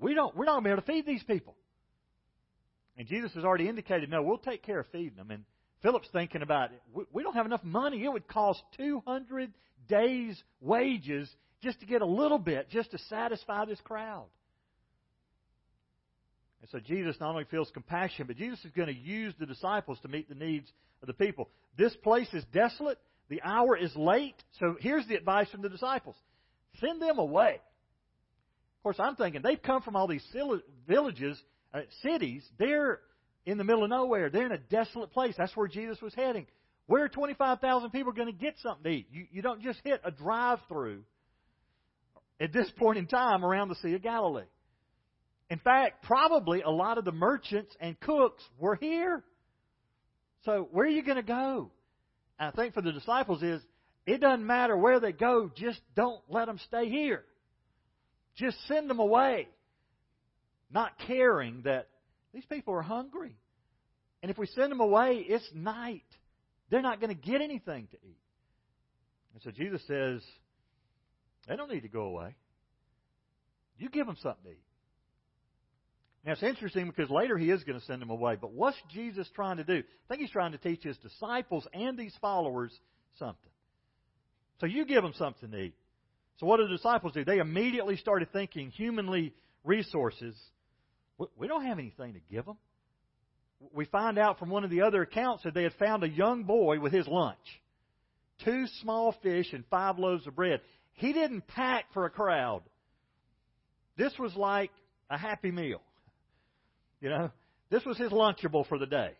we 0.00 0.14
don't, 0.14 0.34
we're 0.36 0.46
not 0.46 0.62
going 0.62 0.64
to 0.64 0.68
be 0.68 0.72
able 0.72 0.82
to 0.82 0.86
feed 0.86 1.06
these 1.06 1.22
people. 1.22 1.54
And 2.96 3.06
Jesus 3.06 3.32
has 3.34 3.44
already 3.44 3.68
indicated, 3.68 4.10
no, 4.10 4.22
we'll 4.22 4.38
take 4.38 4.62
care 4.62 4.80
of 4.80 4.86
feeding 4.92 5.16
them. 5.16 5.30
And 5.30 5.44
Philip's 5.82 6.08
thinking 6.12 6.42
about 6.42 6.70
it. 6.72 6.80
We 7.12 7.22
don't 7.22 7.34
have 7.34 7.46
enough 7.46 7.64
money. 7.64 8.04
It 8.04 8.08
would 8.12 8.26
cost 8.26 8.62
200 8.76 9.52
days' 9.88 10.42
wages 10.60 11.28
just 11.62 11.80
to 11.80 11.86
get 11.86 12.02
a 12.02 12.06
little 12.06 12.38
bit, 12.38 12.70
just 12.70 12.90
to 12.92 12.98
satisfy 13.10 13.64
this 13.64 13.80
crowd. 13.82 14.26
And 16.64 16.70
so 16.70 16.78
Jesus 16.80 17.14
not 17.20 17.28
only 17.28 17.44
feels 17.44 17.70
compassion, 17.74 18.26
but 18.26 18.38
Jesus 18.38 18.58
is 18.64 18.70
going 18.70 18.88
to 18.88 18.94
use 18.94 19.34
the 19.38 19.44
disciples 19.44 19.98
to 20.00 20.08
meet 20.08 20.30
the 20.30 20.34
needs 20.34 20.66
of 21.02 21.08
the 21.08 21.12
people. 21.12 21.50
This 21.76 21.94
place 21.96 22.28
is 22.32 22.42
desolate. 22.54 22.98
The 23.28 23.42
hour 23.42 23.76
is 23.76 23.94
late. 23.94 24.42
So 24.60 24.74
here's 24.80 25.06
the 25.06 25.14
advice 25.14 25.46
from 25.50 25.60
the 25.60 25.68
disciples 25.68 26.16
send 26.80 27.02
them 27.02 27.18
away. 27.18 27.56
Of 27.56 28.82
course, 28.82 28.96
I'm 28.98 29.14
thinking 29.14 29.42
they've 29.42 29.60
come 29.60 29.82
from 29.82 29.94
all 29.94 30.08
these 30.08 30.24
villages, 30.88 31.38
uh, 31.74 31.80
cities. 32.00 32.42
They're 32.58 33.00
in 33.44 33.58
the 33.58 33.64
middle 33.64 33.84
of 33.84 33.90
nowhere. 33.90 34.30
They're 34.30 34.46
in 34.46 34.52
a 34.52 34.56
desolate 34.56 35.12
place. 35.12 35.34
That's 35.36 35.54
where 35.54 35.68
Jesus 35.68 36.00
was 36.00 36.14
heading. 36.14 36.46
Where 36.86 37.04
are 37.04 37.10
25,000 37.10 37.90
people 37.90 38.12
going 38.12 38.28
to 38.28 38.32
get 38.32 38.54
something 38.62 38.84
to 38.84 38.90
eat? 38.90 39.08
You, 39.12 39.26
you 39.30 39.42
don't 39.42 39.60
just 39.60 39.80
hit 39.84 40.00
a 40.02 40.10
drive 40.10 40.60
through 40.68 41.02
at 42.40 42.54
this 42.54 42.70
point 42.78 42.96
in 42.96 43.06
time 43.06 43.44
around 43.44 43.68
the 43.68 43.74
Sea 43.76 43.96
of 43.96 44.02
Galilee. 44.02 44.44
In 45.50 45.58
fact, 45.58 46.02
probably 46.04 46.62
a 46.62 46.70
lot 46.70 46.98
of 46.98 47.04
the 47.04 47.12
merchants 47.12 47.74
and 47.80 47.98
cooks 48.00 48.42
were 48.58 48.76
here. 48.76 49.22
So 50.44 50.68
where 50.72 50.86
are 50.86 50.90
you 50.90 51.02
going 51.02 51.16
to 51.16 51.22
go? 51.22 51.70
And 52.38 52.48
I 52.48 52.56
think 52.56 52.74
for 52.74 52.82
the 52.82 52.92
disciples 52.92 53.42
is 53.42 53.62
it 54.06 54.20
doesn't 54.20 54.46
matter 54.46 54.76
where 54.76 55.00
they 55.00 55.12
go, 55.12 55.50
just 55.54 55.80
don't 55.94 56.20
let 56.28 56.46
them 56.46 56.58
stay 56.66 56.88
here. 56.88 57.24
Just 58.36 58.56
send 58.66 58.90
them 58.90 58.98
away. 58.98 59.48
Not 60.72 60.92
caring 61.06 61.62
that 61.64 61.88
these 62.32 62.44
people 62.46 62.74
are 62.74 62.82
hungry. 62.82 63.36
And 64.22 64.30
if 64.30 64.38
we 64.38 64.46
send 64.46 64.72
them 64.72 64.80
away, 64.80 65.24
it's 65.28 65.48
night. 65.54 66.02
They're 66.70 66.82
not 66.82 67.00
going 67.00 67.14
to 67.14 67.20
get 67.20 67.40
anything 67.40 67.86
to 67.90 67.96
eat. 68.02 68.18
And 69.34 69.42
so 69.42 69.50
Jesus 69.50 69.82
says, 69.86 70.22
they 71.46 71.56
don't 71.56 71.70
need 71.70 71.82
to 71.82 71.88
go 71.88 72.02
away. 72.02 72.34
You 73.78 73.88
give 73.88 74.06
them 74.06 74.16
something 74.22 74.44
to 74.44 74.50
eat. 74.50 74.64
Now 76.24 76.32
it's 76.32 76.42
interesting 76.42 76.86
because 76.86 77.10
later 77.10 77.36
he 77.36 77.50
is 77.50 77.62
going 77.64 77.78
to 77.78 77.84
send 77.84 78.00
them 78.00 78.10
away. 78.10 78.36
But 78.40 78.52
what's 78.52 78.78
Jesus 78.92 79.28
trying 79.34 79.58
to 79.58 79.64
do? 79.64 79.78
I 79.78 80.08
think 80.08 80.22
he's 80.22 80.30
trying 80.30 80.52
to 80.52 80.58
teach 80.58 80.82
his 80.82 80.96
disciples 80.98 81.66
and 81.74 81.98
these 81.98 82.14
followers 82.20 82.72
something. 83.18 83.50
So 84.60 84.66
you 84.66 84.86
give 84.86 85.02
them 85.02 85.12
something 85.18 85.50
to 85.50 85.58
eat. 85.58 85.74
So 86.38 86.46
what 86.46 86.56
do 86.56 86.64
the 86.64 86.76
disciples 86.76 87.12
do? 87.12 87.24
They 87.24 87.38
immediately 87.38 87.96
started 87.96 88.32
thinking 88.32 88.70
humanly 88.70 89.34
resources. 89.64 90.34
We 91.36 91.46
don't 91.46 91.66
have 91.66 91.78
anything 91.78 92.14
to 92.14 92.20
give 92.30 92.46
them. 92.46 92.56
We 93.72 93.84
find 93.84 94.18
out 94.18 94.38
from 94.38 94.50
one 94.50 94.64
of 94.64 94.70
the 94.70 94.82
other 94.82 95.02
accounts 95.02 95.44
that 95.44 95.54
they 95.54 95.62
had 95.62 95.74
found 95.74 96.02
a 96.02 96.08
young 96.08 96.44
boy 96.44 96.80
with 96.80 96.92
his 96.92 97.06
lunch. 97.06 97.38
Two 98.44 98.66
small 98.80 99.14
fish 99.22 99.52
and 99.52 99.64
five 99.70 99.98
loaves 99.98 100.26
of 100.26 100.34
bread. 100.34 100.60
He 100.94 101.12
didn't 101.12 101.46
pack 101.46 101.84
for 101.92 102.04
a 102.04 102.10
crowd. 102.10 102.62
This 103.96 104.12
was 104.18 104.34
like 104.34 104.70
a 105.08 105.16
happy 105.16 105.50
meal. 105.50 105.80
You 107.00 107.10
know, 107.10 107.30
this 107.70 107.84
was 107.84 107.98
his 107.98 108.10
lunchable 108.10 108.66
for 108.66 108.78
the 108.78 108.86
day. 108.86 109.12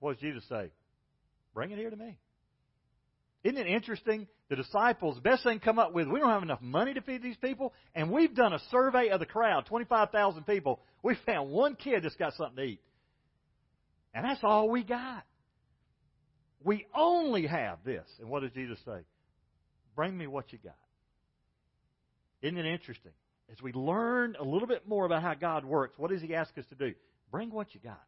What 0.00 0.14
does 0.14 0.20
Jesus 0.20 0.44
say? 0.48 0.70
Bring 1.54 1.70
it 1.70 1.78
here 1.78 1.90
to 1.90 1.96
me. 1.96 2.18
Isn't 3.44 3.58
it 3.58 3.66
interesting? 3.66 4.26
The 4.48 4.56
disciples, 4.56 5.18
best 5.20 5.42
thing 5.44 5.60
come 5.60 5.78
up 5.78 5.92
with, 5.92 6.08
we 6.08 6.18
don't 6.18 6.30
have 6.30 6.42
enough 6.42 6.60
money 6.60 6.94
to 6.94 7.00
feed 7.00 7.22
these 7.22 7.36
people, 7.36 7.72
and 7.94 8.10
we've 8.10 8.34
done 8.34 8.52
a 8.52 8.58
survey 8.70 9.08
of 9.08 9.20
the 9.20 9.26
crowd, 9.26 9.66
25,000 9.66 10.44
people. 10.44 10.80
We 11.02 11.16
found 11.26 11.50
one 11.50 11.76
kid 11.76 12.02
that's 12.02 12.16
got 12.16 12.34
something 12.34 12.56
to 12.56 12.62
eat. 12.62 12.80
And 14.14 14.24
that's 14.24 14.40
all 14.42 14.68
we 14.68 14.82
got. 14.82 15.24
We 16.62 16.86
only 16.94 17.46
have 17.46 17.78
this. 17.84 18.06
And 18.20 18.28
what 18.28 18.42
does 18.42 18.52
Jesus 18.52 18.78
say? 18.84 19.00
Bring 19.96 20.16
me 20.16 20.26
what 20.26 20.52
you 20.52 20.58
got. 20.58 20.76
Isn't 22.42 22.58
it 22.58 22.66
interesting? 22.66 23.12
As 23.52 23.60
we 23.62 23.72
learn 23.72 24.36
a 24.38 24.44
little 24.44 24.68
bit 24.68 24.88
more 24.88 25.06
about 25.06 25.22
how 25.22 25.34
God 25.34 25.64
works, 25.64 25.98
what 25.98 26.10
does 26.10 26.22
He 26.22 26.34
ask 26.34 26.56
us 26.58 26.64
to 26.70 26.74
do? 26.74 26.94
Bring 27.30 27.50
what 27.50 27.74
you 27.74 27.80
got. 27.80 28.02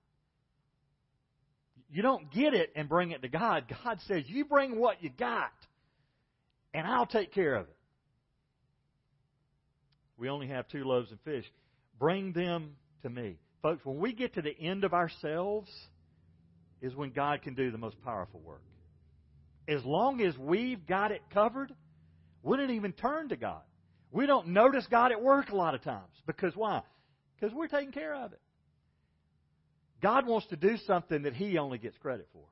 You 1.91 2.03
don't 2.03 2.33
get 2.33 2.55
it 2.55 2.73
and 2.75 2.89
bring 2.89 3.13
it 3.13 3.23
to 3.23 3.29
God. 3.29 3.65
God 3.85 3.99
says, 4.07 4.25
You 4.27 4.45
bring 4.45 4.79
what 4.79 5.03
you 5.03 5.11
got, 5.11 5.53
and 6.75 6.87
I'll 6.87 7.07
take 7.07 7.33
care 7.33 7.55
of 7.55 7.69
it. 7.69 7.77
We 10.19 10.29
only 10.29 10.49
have 10.49 10.67
two 10.69 10.85
loaves 10.85 11.11
and 11.11 11.21
fish. 11.21 11.45
Bring 11.99 12.33
them 12.33 12.77
to 13.03 13.11
me. 13.11 13.39
Folks, 13.63 13.85
when 13.85 13.99
we 13.99 14.13
get 14.13 14.35
to 14.35 14.43
the 14.43 14.59
end 14.59 14.85
of 14.85 14.95
ourselves, 14.95 15.71
is 16.81 16.95
when 16.95 17.11
God 17.11 17.43
can 17.43 17.55
do 17.55 17.71
the 17.71 17.79
most 17.79 18.01
powerful 18.03 18.41
work. 18.41 18.63
As 19.69 19.85
long 19.85 20.21
as 20.21 20.37
we've 20.39 20.87
got 20.87 21.11
it 21.11 21.23
covered, 21.33 21.75
we 22.43 22.57
don't 22.57 22.71
even 22.71 22.93
turn 22.93 23.31
to 23.31 23.37
God. 23.37 23.63
We 24.13 24.27
don't 24.27 24.49
notice 24.49 24.87
God 24.91 25.13
at 25.13 25.23
work 25.23 25.51
a 25.51 25.57
lot 25.57 25.75
of 25.75 25.83
times. 25.83 26.13
Because 26.27 26.55
why? 26.55 26.83
Because 27.39 27.55
we're 27.55 27.69
taking 27.69 27.93
care 27.93 28.15
of 28.15 28.33
it. 28.33 28.41
God 30.03 30.27
wants 30.27 30.47
to 30.49 30.57
do 30.57 30.77
something 30.87 31.23
that 31.23 31.35
He 31.35 31.59
only 31.59 31.79
gets 31.79 31.97
credit 31.99 32.29
for. 32.33 32.45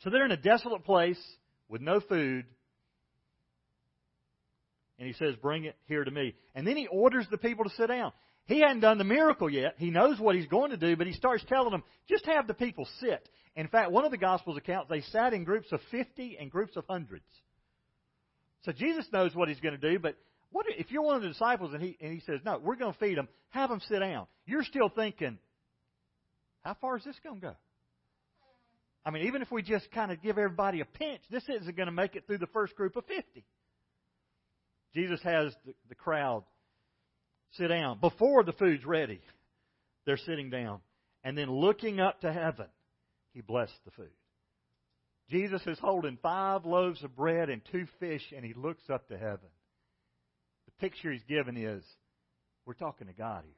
So 0.00 0.10
they're 0.10 0.24
in 0.24 0.32
a 0.32 0.36
desolate 0.36 0.84
place 0.84 1.20
with 1.68 1.80
no 1.80 2.00
food. 2.00 2.44
And 4.98 5.08
he 5.08 5.14
says, 5.14 5.34
Bring 5.36 5.64
it 5.64 5.76
here 5.86 6.04
to 6.04 6.10
me. 6.10 6.34
And 6.54 6.66
then 6.66 6.76
he 6.76 6.86
orders 6.86 7.26
the 7.30 7.38
people 7.38 7.64
to 7.64 7.70
sit 7.70 7.88
down. 7.88 8.12
He 8.46 8.60
hadn't 8.60 8.80
done 8.80 8.98
the 8.98 9.04
miracle 9.04 9.48
yet. 9.48 9.76
He 9.78 9.90
knows 9.90 10.20
what 10.20 10.36
he's 10.36 10.46
going 10.46 10.70
to 10.70 10.76
do, 10.76 10.96
but 10.96 11.06
he 11.06 11.14
starts 11.14 11.42
telling 11.48 11.70
them, 11.70 11.82
just 12.08 12.26
have 12.26 12.46
the 12.46 12.54
people 12.54 12.86
sit. 13.00 13.26
In 13.56 13.68
fact, 13.68 13.90
one 13.90 14.04
of 14.04 14.10
the 14.10 14.18
Gospels 14.18 14.58
accounts, 14.58 14.90
they 14.90 15.00
sat 15.00 15.32
in 15.32 15.44
groups 15.44 15.72
of 15.72 15.80
50 15.90 16.36
and 16.38 16.50
groups 16.50 16.76
of 16.76 16.84
hundreds. 16.88 17.24
So 18.64 18.72
Jesus 18.72 19.06
knows 19.12 19.34
what 19.34 19.48
he's 19.48 19.60
going 19.60 19.78
to 19.78 19.90
do, 19.90 19.98
but 19.98 20.16
what 20.54 20.66
if 20.68 20.92
you're 20.92 21.02
one 21.02 21.16
of 21.16 21.22
the 21.22 21.28
disciples 21.28 21.74
and 21.74 21.82
he, 21.82 21.98
and 22.00 22.12
he 22.12 22.20
says, 22.20 22.38
no, 22.44 22.60
we're 22.62 22.76
going 22.76 22.92
to 22.92 22.98
feed 23.00 23.18
them, 23.18 23.26
have 23.50 23.70
them 23.70 23.80
sit 23.88 23.98
down. 23.98 24.28
You're 24.46 24.62
still 24.62 24.88
thinking, 24.88 25.36
how 26.62 26.76
far 26.80 26.96
is 26.96 27.02
this 27.02 27.16
going 27.24 27.40
to 27.40 27.46
go? 27.48 27.54
I 29.04 29.10
mean, 29.10 29.26
even 29.26 29.42
if 29.42 29.50
we 29.50 29.62
just 29.62 29.90
kind 29.90 30.12
of 30.12 30.22
give 30.22 30.38
everybody 30.38 30.80
a 30.80 30.84
pinch, 30.84 31.22
this 31.28 31.42
isn't 31.48 31.76
going 31.76 31.88
to 31.88 31.92
make 31.92 32.14
it 32.14 32.28
through 32.28 32.38
the 32.38 32.46
first 32.46 32.76
group 32.76 32.94
of 32.94 33.04
50. 33.06 33.44
Jesus 34.94 35.18
has 35.24 35.52
the, 35.66 35.74
the 35.88 35.96
crowd 35.96 36.44
sit 37.54 37.66
down. 37.66 37.98
Before 37.98 38.44
the 38.44 38.52
food's 38.52 38.84
ready, 38.84 39.20
they're 40.06 40.16
sitting 40.18 40.50
down. 40.50 40.78
And 41.24 41.36
then 41.36 41.50
looking 41.50 41.98
up 41.98 42.20
to 42.20 42.32
heaven, 42.32 42.66
he 43.32 43.40
blessed 43.40 43.74
the 43.84 43.90
food. 43.90 44.14
Jesus 45.30 45.62
is 45.66 45.80
holding 45.80 46.16
five 46.22 46.64
loaves 46.64 47.02
of 47.02 47.16
bread 47.16 47.50
and 47.50 47.60
two 47.72 47.88
fish, 47.98 48.22
and 48.36 48.44
he 48.44 48.54
looks 48.54 48.88
up 48.88 49.08
to 49.08 49.18
heaven. 49.18 49.48
Picture 50.80 51.12
he's 51.12 51.22
given 51.24 51.56
is 51.56 51.82
we're 52.66 52.74
talking 52.74 53.06
to 53.06 53.12
God 53.12 53.44
here. 53.44 53.54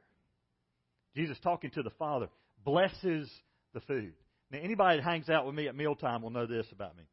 Jesus 1.15 1.39
talking 1.43 1.71
to 1.71 1.83
the 1.83 1.91
Father 1.91 2.29
blesses 2.65 3.31
the 3.73 3.81
food. 3.81 4.13
Now, 4.51 4.59
anybody 4.63 4.99
that 4.99 5.05
hangs 5.05 5.29
out 5.29 5.47
with 5.47 5.55
me 5.55 5.69
at 5.69 5.75
mealtime 5.75 6.23
will 6.23 6.31
know 6.31 6.47
this 6.47 6.67
about 6.73 6.97
me. 6.97 7.05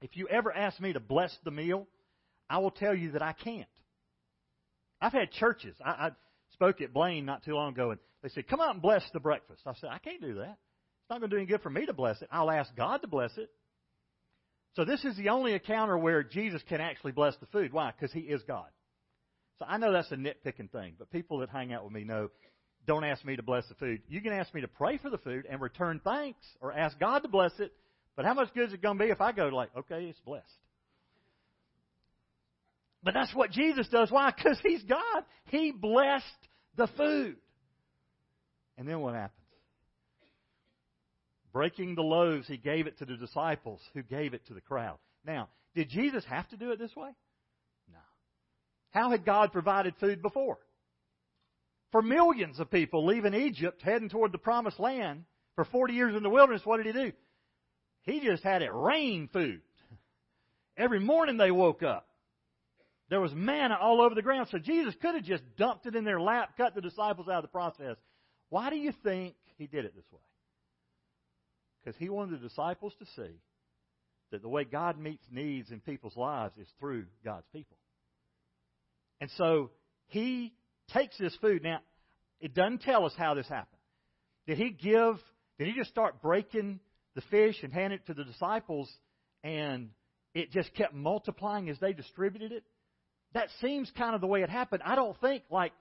If 0.00 0.16
you 0.16 0.28
ever 0.28 0.54
ask 0.54 0.80
me 0.80 0.92
to 0.92 1.00
bless 1.00 1.36
the 1.44 1.50
meal, 1.50 1.86
I 2.48 2.58
will 2.58 2.70
tell 2.70 2.94
you 2.94 3.12
that 3.12 3.22
I 3.22 3.32
can't. 3.32 3.66
I've 5.00 5.12
had 5.12 5.30
churches. 5.32 5.74
I, 5.84 5.90
I 5.90 6.10
spoke 6.52 6.80
at 6.80 6.92
Blaine 6.92 7.26
not 7.26 7.44
too 7.44 7.54
long 7.54 7.72
ago, 7.72 7.90
and 7.90 8.00
they 8.22 8.28
said, 8.28 8.46
"Come 8.46 8.60
out 8.60 8.72
and 8.72 8.82
bless 8.82 9.02
the 9.12 9.20
breakfast." 9.20 9.62
I 9.66 9.74
said, 9.74 9.90
"I 9.90 9.98
can't 9.98 10.20
do 10.20 10.34
that. 10.34 10.56
It's 11.02 11.10
not 11.10 11.20
going 11.20 11.30
to 11.30 11.36
do 11.36 11.40
any 11.40 11.46
good 11.46 11.62
for 11.62 11.70
me 11.70 11.86
to 11.86 11.92
bless 11.92 12.22
it. 12.22 12.28
I'll 12.30 12.50
ask 12.50 12.74
God 12.76 13.02
to 13.02 13.08
bless 13.08 13.36
it." 13.36 13.50
So 14.76 14.84
this 14.84 15.04
is 15.04 15.16
the 15.16 15.28
only 15.28 15.52
encounter 15.52 15.96
where 15.96 16.22
Jesus 16.22 16.62
can 16.68 16.80
actually 16.80 17.12
bless 17.12 17.36
the 17.36 17.46
food. 17.46 17.72
Why? 17.72 17.92
Because 17.92 18.12
He 18.12 18.20
is 18.20 18.42
God. 18.44 18.68
So 19.58 19.66
I 19.68 19.76
know 19.78 19.92
that's 19.92 20.10
a 20.10 20.16
nitpicking 20.16 20.70
thing, 20.70 20.94
but 20.98 21.10
people 21.10 21.38
that 21.38 21.50
hang 21.50 21.72
out 21.72 21.84
with 21.84 21.92
me 21.92 22.04
know 22.04 22.28
don't 22.86 23.04
ask 23.04 23.24
me 23.24 23.36
to 23.36 23.42
bless 23.42 23.66
the 23.68 23.74
food. 23.74 24.02
You 24.08 24.20
can 24.20 24.32
ask 24.32 24.52
me 24.54 24.60
to 24.60 24.68
pray 24.68 24.98
for 24.98 25.10
the 25.10 25.18
food 25.18 25.46
and 25.48 25.60
return 25.60 26.00
thanks 26.04 26.44
or 26.60 26.72
ask 26.72 26.98
God 26.98 27.20
to 27.20 27.28
bless 27.28 27.52
it. 27.58 27.72
But 28.16 28.24
how 28.24 28.34
much 28.34 28.52
good 28.54 28.68
is 28.68 28.74
it 28.74 28.82
going 28.82 28.98
to 28.98 29.04
be 29.04 29.10
if 29.10 29.20
I 29.20 29.32
go 29.32 29.48
like, 29.48 29.70
okay, 29.76 30.04
it's 30.04 30.20
blessed? 30.20 30.44
But 33.02 33.14
that's 33.14 33.34
what 33.34 33.50
Jesus 33.50 33.88
does. 33.88 34.10
Why? 34.10 34.32
Because 34.36 34.58
He's 34.62 34.82
God. 34.82 35.24
He 35.46 35.72
blessed 35.72 36.24
the 36.76 36.88
food. 36.96 37.36
And 38.78 38.88
then 38.88 39.00
what 39.00 39.14
happens? 39.14 39.32
Breaking 41.52 41.94
the 41.94 42.02
loaves, 42.02 42.48
He 42.48 42.56
gave 42.56 42.86
it 42.86 42.98
to 42.98 43.04
the 43.04 43.16
disciples 43.16 43.80
who 43.94 44.02
gave 44.02 44.34
it 44.34 44.46
to 44.46 44.54
the 44.54 44.60
crowd. 44.60 44.98
Now, 45.24 45.48
did 45.74 45.88
Jesus 45.88 46.24
have 46.28 46.48
to 46.50 46.56
do 46.56 46.70
it 46.72 46.78
this 46.78 46.94
way? 46.96 47.10
How 48.94 49.10
had 49.10 49.24
God 49.24 49.52
provided 49.52 49.96
food 49.98 50.22
before? 50.22 50.56
For 51.90 52.00
millions 52.00 52.60
of 52.60 52.70
people 52.70 53.04
leaving 53.04 53.34
Egypt, 53.34 53.82
heading 53.82 54.08
toward 54.08 54.30
the 54.30 54.38
promised 54.38 54.78
land, 54.78 55.24
for 55.56 55.64
40 55.64 55.94
years 55.94 56.14
in 56.14 56.22
the 56.22 56.30
wilderness, 56.30 56.64
what 56.64 56.76
did 56.76 56.86
he 56.86 56.92
do? 56.92 57.12
He 58.02 58.20
just 58.20 58.44
had 58.44 58.62
it 58.62 58.72
rain 58.72 59.28
food. 59.32 59.62
Every 60.76 61.00
morning 61.00 61.36
they 61.36 61.50
woke 61.50 61.82
up. 61.82 62.06
There 63.10 63.20
was 63.20 63.32
manna 63.34 63.76
all 63.80 64.00
over 64.00 64.14
the 64.14 64.22
ground. 64.22 64.48
So 64.50 64.58
Jesus 64.58 64.94
could 65.02 65.16
have 65.16 65.24
just 65.24 65.42
dumped 65.56 65.86
it 65.86 65.96
in 65.96 66.04
their 66.04 66.20
lap, 66.20 66.56
cut 66.56 66.74
the 66.76 66.80
disciples 66.80 67.28
out 67.28 67.38
of 67.38 67.42
the 67.42 67.48
process. 67.48 67.96
Why 68.48 68.70
do 68.70 68.76
you 68.76 68.92
think 69.02 69.34
he 69.56 69.66
did 69.66 69.84
it 69.84 69.94
this 69.96 70.10
way? 70.12 70.20
Because 71.84 71.98
he 71.98 72.08
wanted 72.08 72.40
the 72.40 72.48
disciples 72.48 72.94
to 73.00 73.06
see 73.16 73.40
that 74.30 74.40
the 74.42 74.48
way 74.48 74.64
God 74.64 74.98
meets 74.98 75.24
needs 75.30 75.70
in 75.70 75.80
people's 75.80 76.16
lives 76.16 76.56
is 76.58 76.68
through 76.78 77.06
God's 77.24 77.46
people. 77.52 77.76
And 79.24 79.30
so 79.38 79.70
he 80.08 80.52
takes 80.92 81.16
this 81.16 81.34
food. 81.40 81.62
Now, 81.62 81.78
it 82.42 82.54
doesn't 82.54 82.82
tell 82.82 83.06
us 83.06 83.14
how 83.16 83.32
this 83.32 83.48
happened. 83.48 83.80
Did 84.46 84.58
he 84.58 84.68
give, 84.68 85.16
did 85.58 85.66
he 85.66 85.72
just 85.72 85.88
start 85.88 86.20
breaking 86.20 86.78
the 87.14 87.22
fish 87.30 87.56
and 87.62 87.72
hand 87.72 87.94
it 87.94 88.04
to 88.08 88.12
the 88.12 88.24
disciples 88.24 88.92
and 89.42 89.88
it 90.34 90.52
just 90.52 90.74
kept 90.74 90.92
multiplying 90.92 91.70
as 91.70 91.78
they 91.80 91.94
distributed 91.94 92.52
it? 92.52 92.64
That 93.32 93.48
seems 93.62 93.90
kind 93.96 94.14
of 94.14 94.20
the 94.20 94.26
way 94.26 94.42
it 94.42 94.50
happened. 94.50 94.82
I 94.84 94.94
don't 94.94 95.18
think 95.22 95.44
like 95.50 95.72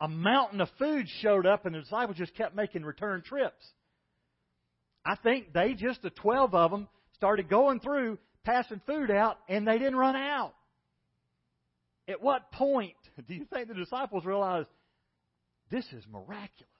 a 0.00 0.08
mountain 0.08 0.62
of 0.62 0.70
food 0.78 1.06
showed 1.20 1.44
up 1.44 1.66
and 1.66 1.74
the 1.74 1.80
disciples 1.80 2.16
just 2.16 2.34
kept 2.34 2.56
making 2.56 2.82
return 2.82 3.20
trips. 3.20 3.62
I 5.04 5.16
think 5.16 5.52
they 5.52 5.74
just, 5.74 6.00
the 6.00 6.08
12 6.08 6.54
of 6.54 6.70
them, 6.70 6.88
started 7.12 7.50
going 7.50 7.80
through, 7.80 8.16
passing 8.42 8.80
food 8.86 9.10
out, 9.10 9.36
and 9.50 9.68
they 9.68 9.78
didn't 9.78 9.96
run 9.96 10.16
out. 10.16 10.54
At 12.08 12.22
what 12.22 12.52
point 12.52 12.94
do 13.28 13.34
you 13.34 13.46
think 13.52 13.68
the 13.68 13.74
disciples 13.74 14.24
realized 14.24 14.68
this 15.70 15.84
is 15.92 16.04
miraculous? 16.10 16.70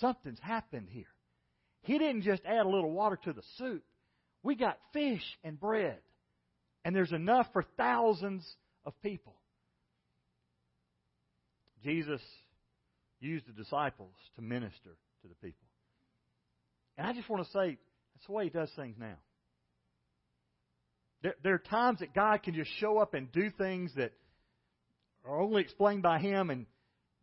Something's 0.00 0.40
happened 0.40 0.88
here. 0.90 1.04
He 1.82 1.98
didn't 1.98 2.22
just 2.22 2.42
add 2.44 2.66
a 2.66 2.68
little 2.68 2.90
water 2.90 3.18
to 3.24 3.32
the 3.32 3.42
soup. 3.58 3.82
We 4.42 4.54
got 4.54 4.78
fish 4.92 5.22
and 5.44 5.58
bread. 5.58 5.98
And 6.84 6.96
there's 6.96 7.12
enough 7.12 7.46
for 7.52 7.64
thousands 7.76 8.46
of 8.84 8.94
people. 9.02 9.34
Jesus 11.84 12.20
used 13.20 13.46
the 13.46 13.52
disciples 13.52 14.14
to 14.36 14.42
minister 14.42 14.96
to 15.22 15.28
the 15.28 15.34
people. 15.34 15.66
And 16.96 17.06
I 17.06 17.12
just 17.12 17.28
want 17.28 17.44
to 17.44 17.50
say, 17.50 17.78
that's 18.14 18.26
the 18.26 18.32
way 18.32 18.44
he 18.44 18.50
does 18.50 18.70
things 18.76 18.96
now. 18.98 19.16
There, 21.22 21.34
there 21.42 21.54
are 21.54 21.58
times 21.58 22.00
that 22.00 22.14
God 22.14 22.42
can 22.42 22.54
just 22.54 22.70
show 22.78 22.98
up 22.98 23.14
and 23.14 23.30
do 23.32 23.50
things 23.50 23.92
that 23.96 24.12
are 25.24 25.40
only 25.40 25.60
explained 25.62 26.02
by 26.02 26.18
Him 26.18 26.50
and 26.50 26.66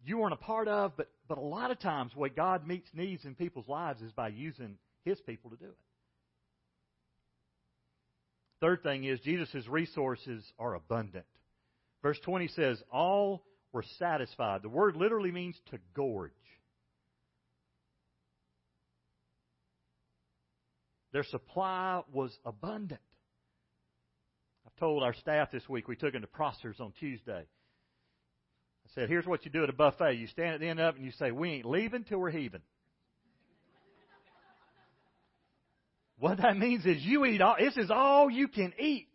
you 0.05 0.19
weren't 0.19 0.33
a 0.33 0.37
part 0.37 0.67
of, 0.67 0.95
but, 0.95 1.09
but 1.27 1.37
a 1.37 1.41
lot 1.41 1.71
of 1.71 1.79
times 1.79 2.13
the 2.13 2.19
way 2.19 2.29
God 2.29 2.65
meets 2.65 2.87
needs 2.93 3.25
in 3.25 3.35
people's 3.35 3.67
lives 3.67 4.01
is 4.01 4.11
by 4.11 4.29
using 4.29 4.77
His 5.03 5.19
people 5.21 5.49
to 5.49 5.57
do 5.57 5.65
it. 5.65 5.77
Third 8.61 8.83
thing 8.83 9.03
is 9.03 9.19
Jesus' 9.19 9.67
resources 9.67 10.43
are 10.57 10.75
abundant. 10.75 11.25
Verse 12.01 12.19
20 12.23 12.47
says, 12.49 12.81
All 12.91 13.43
were 13.71 13.83
satisfied. 13.99 14.61
The 14.61 14.69
word 14.69 14.95
literally 14.95 15.31
means 15.31 15.55
to 15.71 15.79
gorge. 15.93 16.31
Their 21.11 21.23
supply 21.23 22.01
was 22.11 22.35
abundant. 22.45 23.01
Told 24.79 25.03
our 25.03 25.13
staff 25.15 25.51
this 25.51 25.67
week, 25.67 25.87
we 25.87 25.95
took 25.95 26.13
them 26.13 26.21
to 26.21 26.27
Prosser's 26.27 26.79
on 26.79 26.93
Tuesday. 26.99 27.47
I 28.87 28.89
said, 28.93 29.09
here's 29.09 29.25
what 29.25 29.43
you 29.43 29.51
do 29.51 29.63
at 29.63 29.69
a 29.69 29.73
buffet. 29.73 30.13
You 30.13 30.27
stand 30.27 30.53
at 30.53 30.59
the 30.59 30.67
end 30.67 30.79
of 30.79 30.95
it 30.95 30.97
and 30.97 31.05
you 31.05 31.11
say, 31.13 31.31
we 31.31 31.49
ain't 31.49 31.65
leaving 31.65 32.03
till 32.03 32.19
we're 32.19 32.29
heaving. 32.29 32.61
what 36.19 36.37
that 36.37 36.57
means 36.57 36.85
is 36.85 37.01
you 37.01 37.25
eat 37.25 37.41
all, 37.41 37.55
this 37.59 37.75
is 37.75 37.89
all 37.89 38.29
you 38.29 38.47
can 38.47 38.71
eat. 38.79 39.09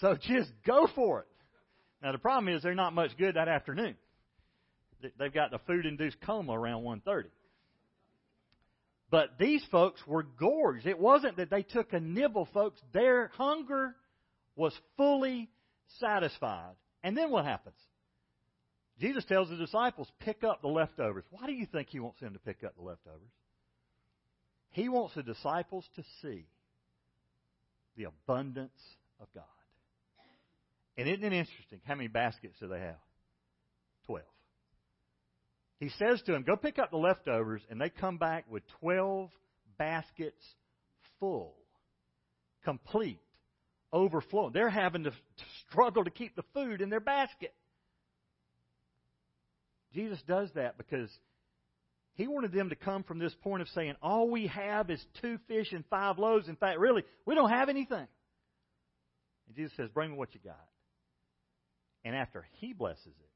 So 0.00 0.14
just 0.14 0.50
go 0.64 0.88
for 0.94 1.20
it. 1.20 1.26
Now 2.02 2.12
the 2.12 2.18
problem 2.18 2.54
is 2.54 2.62
they're 2.62 2.74
not 2.74 2.94
much 2.94 3.10
good 3.18 3.34
that 3.34 3.48
afternoon. 3.48 3.96
They've 5.18 5.34
got 5.34 5.50
the 5.50 5.58
food-induced 5.66 6.20
coma 6.20 6.52
around 6.52 6.84
1.30. 6.84 7.24
But 9.10 9.38
these 9.38 9.64
folks 9.70 10.00
were 10.06 10.22
gorged. 10.22 10.86
It 10.86 10.98
wasn't 10.98 11.36
that 11.38 11.50
they 11.50 11.62
took 11.62 11.92
a 11.92 12.00
nibble, 12.00 12.48
folks. 12.52 12.80
Their 12.92 13.28
hunger 13.36 13.96
was 14.54 14.74
fully 14.96 15.48
satisfied. 15.98 16.74
And 17.02 17.16
then 17.16 17.30
what 17.30 17.44
happens? 17.44 17.76
Jesus 19.00 19.24
tells 19.24 19.48
the 19.48 19.56
disciples, 19.56 20.08
pick 20.20 20.44
up 20.44 20.60
the 20.60 20.68
leftovers. 20.68 21.24
Why 21.30 21.46
do 21.46 21.52
you 21.52 21.66
think 21.66 21.88
he 21.88 22.00
wants 22.00 22.20
them 22.20 22.32
to 22.32 22.38
pick 22.38 22.64
up 22.64 22.76
the 22.76 22.82
leftovers? 22.82 23.30
He 24.70 24.88
wants 24.88 25.14
the 25.14 25.22
disciples 25.22 25.88
to 25.96 26.02
see 26.20 26.44
the 27.96 28.04
abundance 28.04 28.78
of 29.20 29.28
God. 29.34 29.44
And 30.96 31.08
isn't 31.08 31.24
it 31.24 31.32
interesting? 31.32 31.80
How 31.84 31.94
many 31.94 32.08
baskets 32.08 32.56
do 32.60 32.68
they 32.68 32.80
have? 32.80 32.98
Twelve. 34.04 34.24
He 35.80 35.90
says 35.90 36.20
to 36.26 36.32
them, 36.32 36.42
Go 36.42 36.56
pick 36.56 36.78
up 36.78 36.90
the 36.90 36.96
leftovers, 36.96 37.62
and 37.70 37.80
they 37.80 37.88
come 37.88 38.18
back 38.18 38.44
with 38.50 38.62
twelve 38.80 39.30
baskets 39.78 40.44
full, 41.20 41.54
complete, 42.64 43.20
overflowing. 43.92 44.52
They're 44.52 44.70
having 44.70 45.04
to 45.04 45.12
struggle 45.68 46.04
to 46.04 46.10
keep 46.10 46.34
the 46.34 46.44
food 46.52 46.80
in 46.80 46.90
their 46.90 47.00
basket. 47.00 47.54
Jesus 49.94 50.20
does 50.26 50.50
that 50.54 50.76
because 50.76 51.10
He 52.14 52.26
wanted 52.26 52.52
them 52.52 52.70
to 52.70 52.76
come 52.76 53.04
from 53.04 53.20
this 53.20 53.34
point 53.42 53.62
of 53.62 53.68
saying, 53.68 53.94
all 54.02 54.28
we 54.28 54.48
have 54.48 54.90
is 54.90 55.02
two 55.22 55.38
fish 55.46 55.72
and 55.72 55.84
five 55.88 56.18
loaves. 56.18 56.48
In 56.48 56.56
fact, 56.56 56.78
really, 56.80 57.04
we 57.24 57.36
don't 57.36 57.50
have 57.50 57.68
anything. 57.68 58.06
And 59.46 59.56
Jesus 59.56 59.76
says, 59.76 59.88
Bring 59.94 60.10
me 60.10 60.16
what 60.16 60.34
you 60.34 60.40
got. 60.44 60.58
And 62.04 62.16
after 62.16 62.46
he 62.58 62.72
blesses 62.72 63.06
it, 63.06 63.27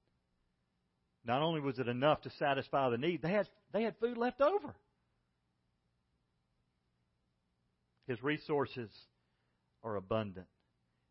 not 1.24 1.42
only 1.42 1.60
was 1.60 1.78
it 1.78 1.88
enough 1.88 2.22
to 2.22 2.30
satisfy 2.38 2.90
the 2.90 2.98
need, 2.98 3.22
they 3.22 3.30
had, 3.30 3.48
they 3.72 3.82
had 3.82 3.96
food 3.98 4.16
left 4.16 4.40
over. 4.40 4.74
His 8.06 8.22
resources 8.22 8.90
are 9.84 9.96
abundant. 9.96 10.46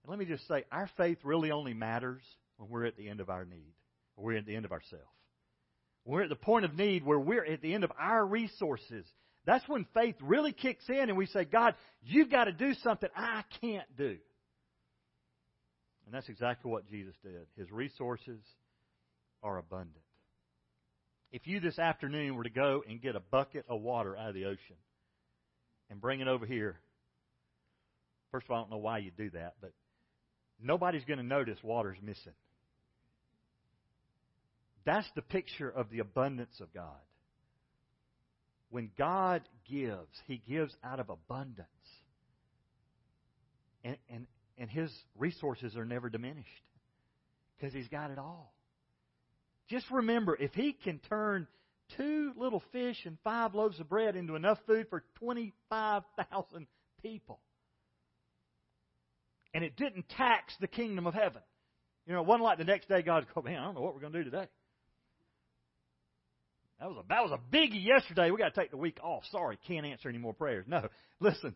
And 0.03 0.09
let 0.09 0.19
me 0.19 0.25
just 0.25 0.47
say, 0.47 0.65
our 0.71 0.89
faith 0.97 1.19
really 1.23 1.51
only 1.51 1.73
matters 1.73 2.21
when 2.57 2.69
we're 2.69 2.85
at 2.85 2.97
the 2.97 3.07
end 3.07 3.19
of 3.19 3.29
our 3.29 3.45
need, 3.45 3.73
or 4.17 4.25
we're 4.25 4.37
at 4.37 4.45
the 4.45 4.55
end 4.55 4.65
of 4.65 4.71
ourselves. 4.71 5.05
We're 6.03 6.23
at 6.23 6.29
the 6.29 6.35
point 6.35 6.65
of 6.65 6.75
need 6.75 7.05
where 7.05 7.19
we're 7.19 7.45
at 7.45 7.61
the 7.61 7.73
end 7.73 7.83
of 7.83 7.91
our 7.97 8.25
resources. 8.25 9.05
That's 9.45 9.67
when 9.67 9.85
faith 9.93 10.15
really 10.21 10.51
kicks 10.51 10.87
in 10.89 11.09
and 11.09 11.17
we 11.17 11.27
say, 11.27 11.45
God, 11.45 11.75
you've 12.03 12.31
got 12.31 12.45
to 12.45 12.51
do 12.51 12.73
something 12.83 13.09
I 13.15 13.43
can't 13.61 13.87
do. 13.97 14.17
And 16.05 16.13
that's 16.13 16.29
exactly 16.29 16.69
what 16.71 16.89
Jesus 16.89 17.13
did. 17.23 17.45
His 17.55 17.71
resources 17.71 18.41
are 19.43 19.57
abundant. 19.57 19.95
If 21.31 21.47
you 21.47 21.59
this 21.59 21.79
afternoon 21.79 22.35
were 22.35 22.43
to 22.43 22.49
go 22.49 22.83
and 22.87 23.01
get 23.01 23.15
a 23.15 23.21
bucket 23.21 23.65
of 23.69 23.81
water 23.81 24.17
out 24.17 24.29
of 24.29 24.35
the 24.35 24.45
ocean 24.45 24.75
and 25.89 26.01
bring 26.01 26.19
it 26.19 26.27
over 26.27 26.45
here, 26.45 26.79
first 28.31 28.47
of 28.47 28.51
all, 28.51 28.57
I 28.57 28.61
don't 28.61 28.71
know 28.71 28.77
why 28.77 28.97
you'd 28.99 29.15
do 29.15 29.29
that, 29.31 29.55
but 29.61 29.71
nobody's 30.61 31.05
going 31.05 31.19
to 31.19 31.25
notice 31.25 31.57
water's 31.63 31.97
missing. 32.01 32.33
That's 34.85 35.07
the 35.15 35.21
picture 35.21 35.69
of 35.69 35.89
the 35.89 35.99
abundance 35.99 36.59
of 36.59 36.73
God. 36.73 36.99
When 38.69 38.89
God 38.97 39.41
gives, 39.69 40.17
He 40.27 40.41
gives 40.47 40.75
out 40.83 40.99
of 40.99 41.09
abundance. 41.09 41.67
And, 43.83 43.97
and, 44.09 44.27
and 44.57 44.69
His 44.69 44.91
resources 45.17 45.75
are 45.75 45.85
never 45.85 46.09
diminished 46.09 46.47
because 47.57 47.73
He's 47.73 47.87
got 47.89 48.11
it 48.11 48.17
all. 48.17 48.53
Just 49.71 49.89
remember, 49.89 50.35
if 50.35 50.53
He 50.53 50.73
can 50.73 50.99
turn 51.09 51.47
two 51.95 52.33
little 52.35 52.61
fish 52.73 52.97
and 53.05 53.17
five 53.23 53.55
loaves 53.55 53.79
of 53.79 53.87
bread 53.87 54.17
into 54.17 54.35
enough 54.35 54.59
food 54.67 54.87
for 54.89 55.03
25,000 55.19 56.67
people, 57.01 57.39
and 59.53 59.63
it 59.63 59.77
didn't 59.77 60.09
tax 60.09 60.53
the 60.59 60.67
kingdom 60.67 61.07
of 61.07 61.13
heaven. 61.13 61.41
You 62.05 62.13
know, 62.13 62.21
it 62.21 62.27
wasn't 62.27 62.43
like 62.43 62.57
the 62.57 62.65
next 62.65 62.89
day 62.89 63.01
God 63.01 63.25
go, 63.33 63.41
man, 63.41 63.59
I 63.59 63.65
don't 63.65 63.75
know 63.75 63.81
what 63.81 63.93
we're 63.93 64.01
going 64.01 64.13
to 64.13 64.23
do 64.23 64.29
today. 64.29 64.47
That 66.79 66.89
was 66.89 66.97
a 66.97 67.07
that 67.09 67.21
was 67.21 67.31
a 67.31 67.55
biggie 67.55 67.85
yesterday. 67.85 68.31
We 68.31 68.37
got 68.37 68.53
to 68.53 68.59
take 68.59 68.71
the 68.71 68.77
week 68.77 68.97
off. 69.03 69.23
Sorry, 69.31 69.57
can't 69.67 69.85
answer 69.85 70.09
any 70.09 70.17
more 70.17 70.33
prayers. 70.33 70.65
No, 70.67 70.87
listen, 71.19 71.53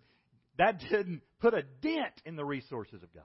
that 0.58 0.80
didn't 0.90 1.22
put 1.42 1.54
a 1.54 1.64
dent 1.82 2.22
in 2.26 2.36
the 2.36 2.46
resources 2.46 3.02
of 3.02 3.12
God 3.14 3.24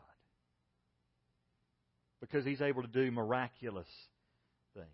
because 2.21 2.45
He's 2.45 2.63
able 2.63 2.83
to 2.83 2.89
do 2.89 3.11
miraculous 3.11 3.87
things. 4.75 4.87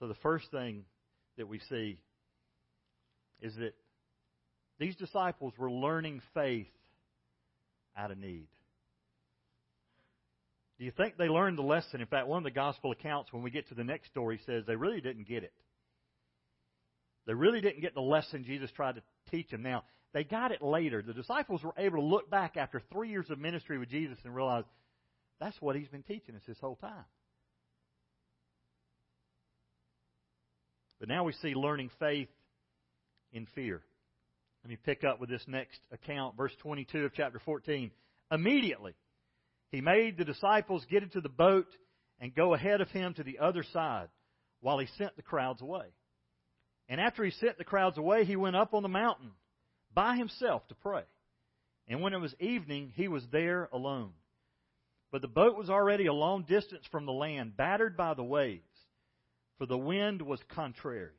So 0.00 0.08
the 0.08 0.14
first 0.16 0.50
thing 0.50 0.84
that 1.36 1.46
we 1.46 1.60
see 1.68 1.98
is 3.40 3.54
that 3.56 3.74
these 4.78 4.96
disciples 4.96 5.52
were 5.58 5.70
learning 5.70 6.22
faith 6.34 6.66
out 7.96 8.10
of 8.10 8.18
need. 8.18 8.48
Do 10.78 10.86
you 10.86 10.90
think 10.90 11.18
they 11.18 11.28
learned 11.28 11.58
the 11.58 11.62
lesson? 11.62 12.00
In 12.00 12.06
fact, 12.06 12.26
one 12.26 12.38
of 12.38 12.44
the 12.44 12.50
gospel 12.50 12.90
accounts, 12.90 13.30
when 13.30 13.42
we 13.42 13.50
get 13.50 13.68
to 13.68 13.74
the 13.74 13.84
next 13.84 14.08
story, 14.08 14.40
says 14.46 14.64
they 14.66 14.76
really 14.76 15.02
didn't 15.02 15.28
get 15.28 15.44
it. 15.44 15.52
They 17.26 17.34
really 17.34 17.60
didn't 17.60 17.82
get 17.82 17.94
the 17.94 18.00
lesson 18.00 18.44
Jesus 18.44 18.70
tried 18.72 18.94
to 18.94 19.02
teach 19.30 19.50
them. 19.50 19.62
Now, 19.62 19.84
they 20.14 20.24
got 20.24 20.52
it 20.52 20.62
later. 20.62 21.02
The 21.02 21.12
disciples 21.12 21.62
were 21.62 21.74
able 21.76 21.98
to 21.98 22.06
look 22.06 22.30
back 22.30 22.56
after 22.56 22.82
three 22.90 23.10
years 23.10 23.28
of 23.28 23.38
ministry 23.38 23.78
with 23.78 23.90
Jesus 23.90 24.16
and 24.24 24.34
realize 24.34 24.64
that's 25.38 25.60
what 25.60 25.76
he's 25.76 25.88
been 25.88 26.02
teaching 26.02 26.34
us 26.34 26.42
this 26.48 26.58
whole 26.58 26.76
time. 26.76 27.04
But 31.00 31.08
now 31.08 31.24
we 31.24 31.32
see 31.32 31.54
learning 31.54 31.90
faith 31.98 32.28
in 33.32 33.46
fear. 33.54 33.82
Let 34.62 34.70
me 34.70 34.76
pick 34.76 35.02
up 35.02 35.18
with 35.18 35.30
this 35.30 35.44
next 35.48 35.80
account, 35.90 36.36
verse 36.36 36.52
22 36.60 37.06
of 37.06 37.14
chapter 37.14 37.40
14. 37.40 37.90
Immediately, 38.30 38.94
he 39.72 39.80
made 39.80 40.18
the 40.18 40.24
disciples 40.24 40.84
get 40.90 41.02
into 41.02 41.22
the 41.22 41.30
boat 41.30 41.66
and 42.20 42.34
go 42.34 42.52
ahead 42.52 42.82
of 42.82 42.90
him 42.90 43.14
to 43.14 43.22
the 43.22 43.38
other 43.38 43.64
side 43.72 44.08
while 44.60 44.78
he 44.78 44.86
sent 44.98 45.16
the 45.16 45.22
crowds 45.22 45.62
away. 45.62 45.86
And 46.88 47.00
after 47.00 47.24
he 47.24 47.30
sent 47.30 47.56
the 47.56 47.64
crowds 47.64 47.96
away, 47.96 48.24
he 48.24 48.36
went 48.36 48.56
up 48.56 48.74
on 48.74 48.82
the 48.82 48.88
mountain 48.88 49.30
by 49.94 50.16
himself 50.16 50.66
to 50.68 50.74
pray. 50.74 51.04
And 51.88 52.02
when 52.02 52.12
it 52.12 52.20
was 52.20 52.34
evening, 52.38 52.92
he 52.94 53.08
was 53.08 53.24
there 53.32 53.68
alone. 53.72 54.10
But 55.10 55.22
the 55.22 55.28
boat 55.28 55.56
was 55.56 55.70
already 55.70 56.06
a 56.06 56.12
long 56.12 56.42
distance 56.42 56.84
from 56.90 57.06
the 57.06 57.12
land, 57.12 57.56
battered 57.56 57.96
by 57.96 58.14
the 58.14 58.22
waves, 58.22 58.69
for 59.60 59.66
the 59.66 59.76
wind 59.76 60.22
was 60.22 60.40
contrary. 60.54 61.12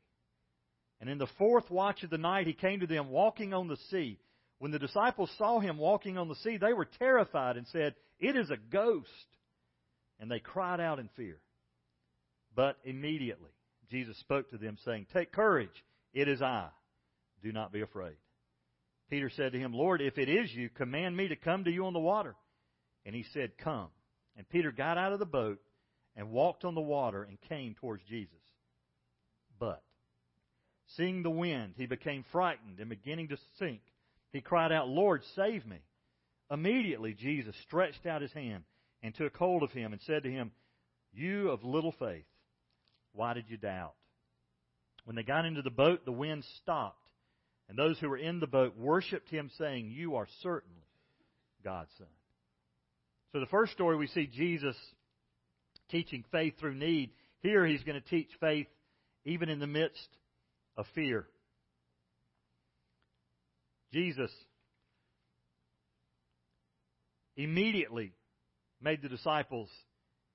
And 1.00 1.08
in 1.08 1.18
the 1.18 1.28
fourth 1.38 1.70
watch 1.70 2.02
of 2.02 2.10
the 2.10 2.18
night, 2.18 2.48
he 2.48 2.52
came 2.52 2.80
to 2.80 2.88
them 2.88 3.08
walking 3.08 3.54
on 3.54 3.68
the 3.68 3.76
sea. 3.88 4.18
When 4.58 4.72
the 4.72 4.80
disciples 4.80 5.30
saw 5.38 5.60
him 5.60 5.78
walking 5.78 6.18
on 6.18 6.26
the 6.26 6.34
sea, 6.34 6.56
they 6.56 6.72
were 6.72 6.88
terrified 6.98 7.56
and 7.56 7.68
said, 7.68 7.94
It 8.18 8.34
is 8.34 8.50
a 8.50 8.56
ghost. 8.56 9.06
And 10.18 10.28
they 10.28 10.40
cried 10.40 10.80
out 10.80 10.98
in 10.98 11.08
fear. 11.16 11.38
But 12.56 12.78
immediately 12.82 13.52
Jesus 13.92 14.18
spoke 14.18 14.50
to 14.50 14.58
them, 14.58 14.76
saying, 14.84 15.06
Take 15.12 15.30
courage, 15.30 15.84
it 16.12 16.26
is 16.26 16.42
I. 16.42 16.66
Do 17.44 17.52
not 17.52 17.72
be 17.72 17.82
afraid. 17.82 18.16
Peter 19.08 19.30
said 19.30 19.52
to 19.52 19.58
him, 19.58 19.72
Lord, 19.72 20.02
if 20.02 20.18
it 20.18 20.28
is 20.28 20.52
you, 20.52 20.68
command 20.68 21.16
me 21.16 21.28
to 21.28 21.36
come 21.36 21.62
to 21.62 21.70
you 21.70 21.86
on 21.86 21.92
the 21.92 22.00
water. 22.00 22.34
And 23.06 23.14
he 23.14 23.24
said, 23.32 23.52
Come. 23.62 23.90
And 24.36 24.48
Peter 24.48 24.72
got 24.72 24.98
out 24.98 25.12
of 25.12 25.20
the 25.20 25.26
boat 25.26 25.60
and 26.16 26.30
walked 26.30 26.64
on 26.64 26.74
the 26.74 26.80
water 26.80 27.22
and 27.22 27.40
came 27.48 27.74
towards 27.74 28.02
Jesus. 28.08 28.34
But, 29.58 29.82
seeing 30.96 31.22
the 31.22 31.30
wind, 31.30 31.74
he 31.76 31.86
became 31.86 32.24
frightened 32.32 32.80
and 32.80 32.88
beginning 32.88 33.28
to 33.28 33.38
sink. 33.58 33.80
He 34.32 34.40
cried 34.40 34.72
out, 34.72 34.88
Lord, 34.88 35.22
save 35.36 35.66
me. 35.66 35.78
Immediately 36.50 37.14
Jesus 37.14 37.54
stretched 37.62 38.06
out 38.06 38.22
his 38.22 38.32
hand 38.32 38.64
and 39.02 39.14
took 39.14 39.36
hold 39.36 39.62
of 39.62 39.72
him 39.72 39.92
and 39.92 40.02
said 40.02 40.22
to 40.24 40.30
him, 40.30 40.52
You 41.12 41.50
of 41.50 41.64
little 41.64 41.94
faith, 41.98 42.24
why 43.12 43.34
did 43.34 43.44
you 43.48 43.56
doubt? 43.56 43.94
When 45.04 45.16
they 45.16 45.22
got 45.22 45.44
into 45.44 45.62
the 45.62 45.70
boat, 45.70 46.04
the 46.04 46.12
wind 46.12 46.44
stopped, 46.62 46.98
and 47.68 47.78
those 47.78 47.98
who 47.98 48.08
were 48.08 48.18
in 48.18 48.40
the 48.40 48.46
boat 48.46 48.76
worshipped 48.76 49.30
him, 49.30 49.50
saying, 49.58 49.90
You 49.90 50.16
are 50.16 50.28
certainly 50.42 50.86
God's 51.64 51.90
Son. 51.98 52.06
So 53.32 53.40
the 53.40 53.46
first 53.46 53.72
story 53.72 53.96
we 53.96 54.06
see 54.08 54.26
Jesus 54.26 54.76
teaching 55.92 56.24
faith 56.32 56.54
through 56.58 56.74
need. 56.74 57.10
Here 57.40 57.64
he's 57.64 57.84
going 57.84 58.00
to 58.00 58.08
teach 58.08 58.28
faith 58.40 58.66
even 59.24 59.48
in 59.48 59.60
the 59.60 59.66
midst 59.68 60.08
of 60.76 60.86
fear. 60.94 61.26
Jesus 63.92 64.30
immediately 67.36 68.12
made 68.80 69.02
the 69.02 69.08
disciples 69.08 69.68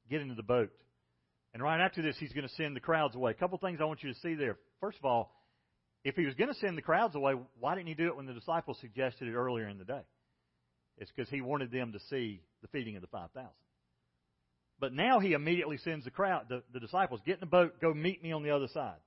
get 0.09 0.21
into 0.21 0.35
the 0.35 0.43
boat. 0.43 0.71
And 1.53 1.63
right 1.63 1.83
after 1.83 2.01
this, 2.01 2.15
he's 2.19 2.33
going 2.33 2.47
to 2.47 2.53
send 2.55 2.75
the 2.75 2.79
crowds 2.81 3.15
away. 3.15 3.31
A 3.31 3.33
couple 3.33 3.57
things 3.57 3.79
I 3.81 3.85
want 3.85 4.03
you 4.03 4.13
to 4.13 4.19
see 4.19 4.35
there. 4.35 4.57
First 4.79 4.99
of 4.99 5.05
all, 5.05 5.33
if 6.03 6.15
he 6.15 6.25
was 6.25 6.35
going 6.35 6.53
to 6.53 6.59
send 6.59 6.77
the 6.77 6.83
crowds 6.83 7.15
away, 7.15 7.33
why 7.59 7.75
didn't 7.75 7.87
he 7.87 7.93
do 7.95 8.07
it 8.07 8.15
when 8.15 8.27
the 8.27 8.33
disciples 8.33 8.77
suggested 8.79 9.27
it 9.27 9.33
earlier 9.33 9.67
in 9.67 9.77
the 9.77 9.85
day? 9.85 10.03
It's 10.97 11.11
because 11.11 11.29
he 11.29 11.41
wanted 11.41 11.71
them 11.71 11.93
to 11.93 11.99
see 12.09 12.41
the 12.61 12.67
feeding 12.67 12.95
of 12.95 13.01
the 13.01 13.07
5,000. 13.07 13.49
But 14.79 14.93
now 14.93 15.19
he 15.19 15.33
immediately 15.33 15.77
sends 15.77 16.05
the 16.05 16.11
crowd, 16.11 16.45
the, 16.49 16.63
the 16.71 16.79
disciples, 16.79 17.21
get 17.25 17.35
in 17.35 17.39
the 17.39 17.45
boat, 17.47 17.81
go 17.81 17.93
meet 17.93 18.21
me 18.21 18.31
on 18.31 18.43
the 18.43 18.51
other 18.51 18.67
side. 18.67 18.97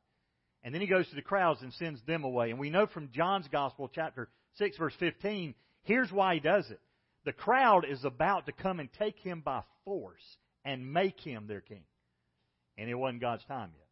And 0.63 0.75
then 0.75 0.81
he 0.81 0.87
goes 0.87 1.09
to 1.09 1.15
the 1.15 1.23
crowds 1.23 1.63
and 1.63 1.73
sends 1.75 2.03
them 2.07 2.25
away. 2.25 2.51
And 2.51 2.59
we 2.59 2.71
know 2.71 2.87
from 2.87 3.11
John's 3.13 3.49
Gospel, 3.49 3.91
chapter 3.95 4.29
6, 4.57 4.77
verse 4.77 4.95
15, 4.99 5.55
here's 5.85 6.13
why 6.13 6.35
he 6.35 6.41
does 6.41 6.69
it. 6.71 6.81
The 7.25 7.33
crowd 7.33 7.85
is 7.89 8.05
about 8.05 8.47
to 8.47 8.53
come 8.53 8.81
and 8.81 8.89
take 8.99 9.19
him 9.19 9.43
by 9.45 9.63
force 9.85 10.23
and 10.65 10.93
make 10.93 11.21
him 11.21 11.47
their 11.47 11.61
king. 11.61 11.85
And 12.77 12.91
it 12.91 12.95
wasn't 12.95 13.21
God's 13.21 13.45
time 13.45 13.71
yet. 13.77 13.87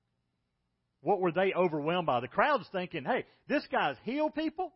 What 1.01 1.21
were 1.21 1.33
they 1.33 1.53
overwhelmed 1.55 2.07
by? 2.07 2.21
The 2.21 2.29
crowd's 2.29 2.67
thinking, 2.73 3.05
hey, 3.05 3.25
this 3.47 3.67
guy's 3.71 3.97
healed 4.03 4.35
people, 4.35 4.73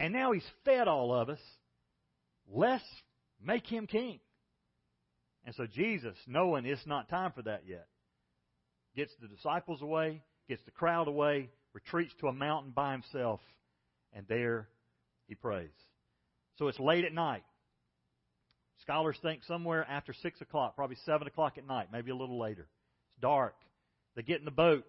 and 0.00 0.12
now 0.12 0.32
he's 0.32 0.46
fed 0.64 0.88
all 0.88 1.14
of 1.14 1.28
us. 1.28 1.40
Let's 2.50 2.84
make 3.44 3.66
him 3.66 3.86
king. 3.86 4.20
And 5.44 5.54
so 5.54 5.66
Jesus, 5.66 6.16
knowing 6.26 6.66
it's 6.66 6.86
not 6.86 7.08
time 7.08 7.32
for 7.32 7.42
that 7.42 7.62
yet, 7.66 7.86
gets 8.94 9.12
the 9.20 9.28
disciples 9.28 9.80
away, 9.80 10.22
gets 10.48 10.62
the 10.64 10.70
crowd 10.70 11.08
away, 11.08 11.50
retreats 11.72 12.12
to 12.20 12.28
a 12.28 12.32
mountain 12.32 12.72
by 12.74 12.92
himself, 12.92 13.40
and 14.12 14.26
there 14.28 14.68
he 15.26 15.34
prays. 15.34 15.70
So 16.56 16.68
it's 16.68 16.80
late 16.80 17.04
at 17.04 17.12
night. 17.12 17.44
Scholars 18.82 19.16
think 19.22 19.42
somewhere 19.44 19.86
after 19.88 20.12
6 20.12 20.40
o'clock, 20.40 20.76
probably 20.76 20.96
7 21.04 21.26
o'clock 21.26 21.58
at 21.58 21.66
night, 21.66 21.88
maybe 21.92 22.10
a 22.10 22.16
little 22.16 22.38
later. 22.38 22.62
It's 22.62 23.20
dark. 23.20 23.54
They 24.16 24.22
get 24.22 24.38
in 24.38 24.44
the 24.44 24.50
boat. 24.50 24.84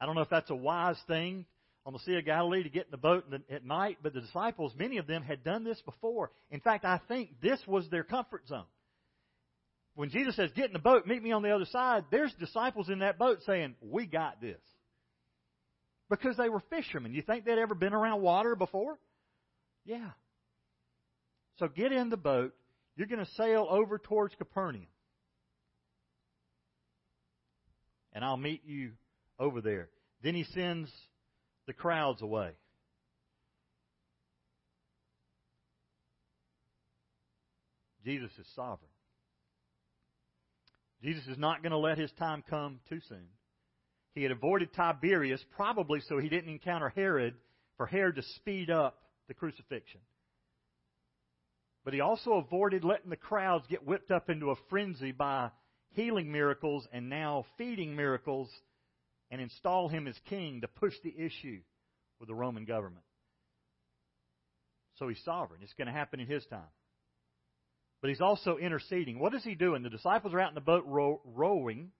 I 0.00 0.06
don't 0.06 0.14
know 0.14 0.22
if 0.22 0.30
that's 0.30 0.50
a 0.50 0.56
wise 0.56 0.96
thing 1.06 1.46
on 1.86 1.92
the 1.92 1.98
Sea 2.00 2.18
of 2.18 2.24
Galilee 2.24 2.62
to 2.62 2.68
get 2.68 2.86
in 2.86 2.90
the 2.90 2.96
boat 2.96 3.24
at 3.50 3.64
night, 3.64 3.98
but 4.02 4.12
the 4.12 4.20
disciples, 4.20 4.72
many 4.76 4.98
of 4.98 5.06
them 5.06 5.22
had 5.22 5.44
done 5.44 5.64
this 5.64 5.80
before. 5.82 6.30
In 6.50 6.60
fact, 6.60 6.84
I 6.84 7.00
think 7.08 7.40
this 7.40 7.60
was 7.66 7.88
their 7.88 8.04
comfort 8.04 8.46
zone. 8.48 8.64
When 9.94 10.10
Jesus 10.10 10.36
says, 10.36 10.50
Get 10.54 10.66
in 10.66 10.72
the 10.72 10.78
boat, 10.78 11.06
meet 11.06 11.22
me 11.22 11.32
on 11.32 11.42
the 11.42 11.54
other 11.54 11.66
side, 11.66 12.04
there's 12.10 12.32
disciples 12.34 12.88
in 12.88 13.00
that 13.00 13.18
boat 13.18 13.40
saying, 13.44 13.74
We 13.80 14.06
got 14.06 14.40
this. 14.40 14.60
Because 16.08 16.36
they 16.36 16.48
were 16.48 16.62
fishermen. 16.70 17.12
You 17.14 17.22
think 17.22 17.44
they'd 17.44 17.58
ever 17.58 17.74
been 17.74 17.94
around 17.94 18.20
water 18.22 18.56
before? 18.56 18.98
Yeah. 19.84 20.10
So 21.58 21.68
get 21.68 21.92
in 21.92 22.10
the 22.10 22.16
boat. 22.16 22.52
You're 22.96 23.06
going 23.06 23.24
to 23.24 23.30
sail 23.32 23.66
over 23.70 23.98
towards 23.98 24.34
Capernaum. 24.34 24.86
And 28.12 28.24
I'll 28.24 28.36
meet 28.36 28.62
you 28.64 28.92
over 29.38 29.60
there. 29.60 29.88
Then 30.22 30.34
he 30.34 30.44
sends 30.44 30.90
the 31.66 31.72
crowds 31.72 32.22
away. 32.22 32.50
Jesus 38.04 38.30
is 38.38 38.46
sovereign. 38.56 38.89
Jesus 41.02 41.26
is 41.26 41.38
not 41.38 41.62
going 41.62 41.72
to 41.72 41.78
let 41.78 41.98
his 41.98 42.12
time 42.12 42.44
come 42.48 42.80
too 42.88 43.00
soon. 43.08 43.28
He 44.14 44.22
had 44.22 44.32
avoided 44.32 44.72
Tiberias 44.72 45.42
probably 45.56 46.00
so 46.08 46.18
he 46.18 46.28
didn't 46.28 46.50
encounter 46.50 46.90
Herod 46.90 47.34
for 47.76 47.86
Herod 47.86 48.16
to 48.16 48.22
speed 48.36 48.70
up 48.70 48.98
the 49.28 49.34
crucifixion. 49.34 50.00
But 51.84 51.94
he 51.94 52.00
also 52.00 52.34
avoided 52.34 52.84
letting 52.84 53.08
the 53.08 53.16
crowds 53.16 53.66
get 53.68 53.86
whipped 53.86 54.10
up 54.10 54.28
into 54.28 54.50
a 54.50 54.56
frenzy 54.68 55.12
by 55.12 55.50
healing 55.92 56.30
miracles 56.30 56.86
and 56.92 57.08
now 57.08 57.46
feeding 57.56 57.96
miracles 57.96 58.50
and 59.30 59.40
install 59.40 59.88
him 59.88 60.06
as 60.06 60.16
king 60.28 60.60
to 60.60 60.68
push 60.68 60.94
the 61.02 61.14
issue 61.16 61.60
with 62.18 62.28
the 62.28 62.34
Roman 62.34 62.64
government. 62.64 63.04
So 64.98 65.08
he's 65.08 65.22
sovereign. 65.24 65.60
It's 65.62 65.72
going 65.72 65.86
to 65.86 65.92
happen 65.92 66.20
in 66.20 66.26
his 66.26 66.44
time. 66.46 66.68
But 68.00 68.08
he's 68.08 68.20
also 68.20 68.56
interceding. 68.56 69.18
What 69.18 69.34
is 69.34 69.44
he 69.44 69.54
doing? 69.54 69.82
The 69.82 69.90
disciples 69.90 70.32
are 70.32 70.40
out 70.40 70.48
in 70.48 70.54
the 70.54 70.60
boat 70.60 70.84
row, 70.86 71.20
rowing. 71.24 71.90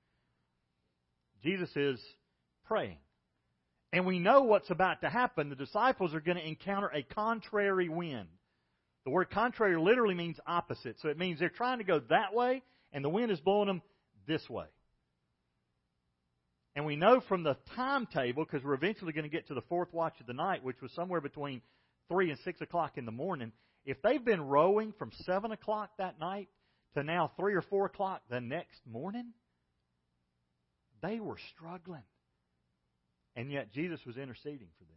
Jesus 1.43 1.71
is 1.77 2.01
praying. 2.65 2.99
And 3.93 4.07
we 4.07 4.19
know 4.19 4.43
what's 4.43 4.71
about 4.71 5.03
to 5.03 5.11
happen. 5.11 5.49
The 5.49 5.57
disciples 5.57 6.15
are 6.15 6.21
going 6.21 6.37
to 6.39 6.47
encounter 6.47 6.89
a 6.89 7.03
contrary 7.03 7.89
wind. 7.89 8.29
The 9.05 9.11
word 9.11 9.31
contrary 9.31 9.79
literally 9.79 10.15
means 10.15 10.39
opposite. 10.47 10.97
So 11.01 11.09
it 11.09 11.19
means 11.19 11.41
they're 11.41 11.49
trying 11.49 11.79
to 11.79 11.85
go 11.85 12.01
that 12.11 12.35
way, 12.35 12.63
and 12.93 13.05
the 13.05 13.09
wind 13.09 13.31
is 13.31 13.41
blowing 13.41 13.67
them 13.67 13.83
this 14.27 14.49
way. 14.49 14.67
And 16.77 16.87
we 16.87 16.97
know 16.97 17.21
from 17.29 17.43
the 17.43 17.57
timetable, 17.75 18.45
because 18.45 18.65
we're 18.65 18.75
eventually 18.75 19.13
going 19.13 19.25
to 19.25 19.31
get 19.31 19.49
to 19.49 19.55
the 19.55 19.63
fourth 19.63 19.93
watch 19.93 20.15
of 20.21 20.27
the 20.27 20.33
night, 20.33 20.63
which 20.63 20.81
was 20.81 20.93
somewhere 20.93 21.21
between 21.21 21.63
3 22.09 22.31
and 22.31 22.39
6 22.45 22.61
o'clock 22.61 22.97
in 22.97 23.07
the 23.07 23.11
morning, 23.11 23.53
if 23.85 24.01
they've 24.03 24.25
been 24.25 24.43
rowing 24.43 24.93
from 24.99 25.11
7 25.25 25.53
o'clock 25.53 25.91
that 25.99 26.19
night 26.19 26.49
to 26.95 27.03
now 27.03 27.31
3 27.37 27.55
or 27.55 27.63
4 27.63 27.87
o'clock 27.87 28.23
the 28.29 28.41
next 28.41 28.81
morning, 28.91 29.33
they 31.03 31.21
were 31.21 31.39
struggling. 31.55 32.03
And 33.37 33.51
yet 33.51 33.73
Jesus 33.73 34.01
was 34.05 34.17
interceding 34.17 34.69
for 34.79 34.85
them. 34.85 34.97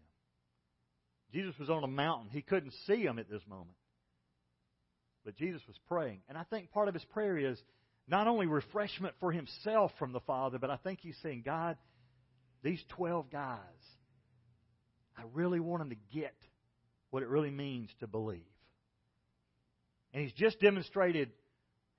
Jesus 1.31 1.57
was 1.59 1.69
on 1.69 1.83
a 1.83 1.87
mountain. 1.87 2.29
He 2.31 2.41
couldn't 2.41 2.73
see 2.85 3.03
them 3.03 3.19
at 3.19 3.29
this 3.29 3.41
moment. 3.47 3.77
But 5.25 5.35
Jesus 5.37 5.61
was 5.67 5.77
praying. 5.87 6.19
And 6.27 6.37
I 6.37 6.43
think 6.43 6.71
part 6.71 6.87
of 6.87 6.93
his 6.93 7.05
prayer 7.05 7.37
is 7.37 7.57
not 8.07 8.27
only 8.27 8.47
refreshment 8.47 9.15
for 9.19 9.31
himself 9.31 9.91
from 9.97 10.11
the 10.11 10.19
Father, 10.21 10.59
but 10.59 10.69
I 10.69 10.75
think 10.77 10.99
he's 11.01 11.17
saying, 11.23 11.43
God, 11.45 11.77
these 12.61 12.83
12 12.89 13.31
guys, 13.31 13.57
I 15.17 15.21
really 15.33 15.59
want 15.59 15.81
them 15.81 15.89
to 15.91 16.17
get 16.17 16.35
what 17.11 17.23
it 17.23 17.29
really 17.29 17.51
means 17.51 17.89
to 17.99 18.07
believe. 18.07 18.41
And 20.13 20.23
he's 20.23 20.33
just 20.33 20.59
demonstrated 20.59 21.31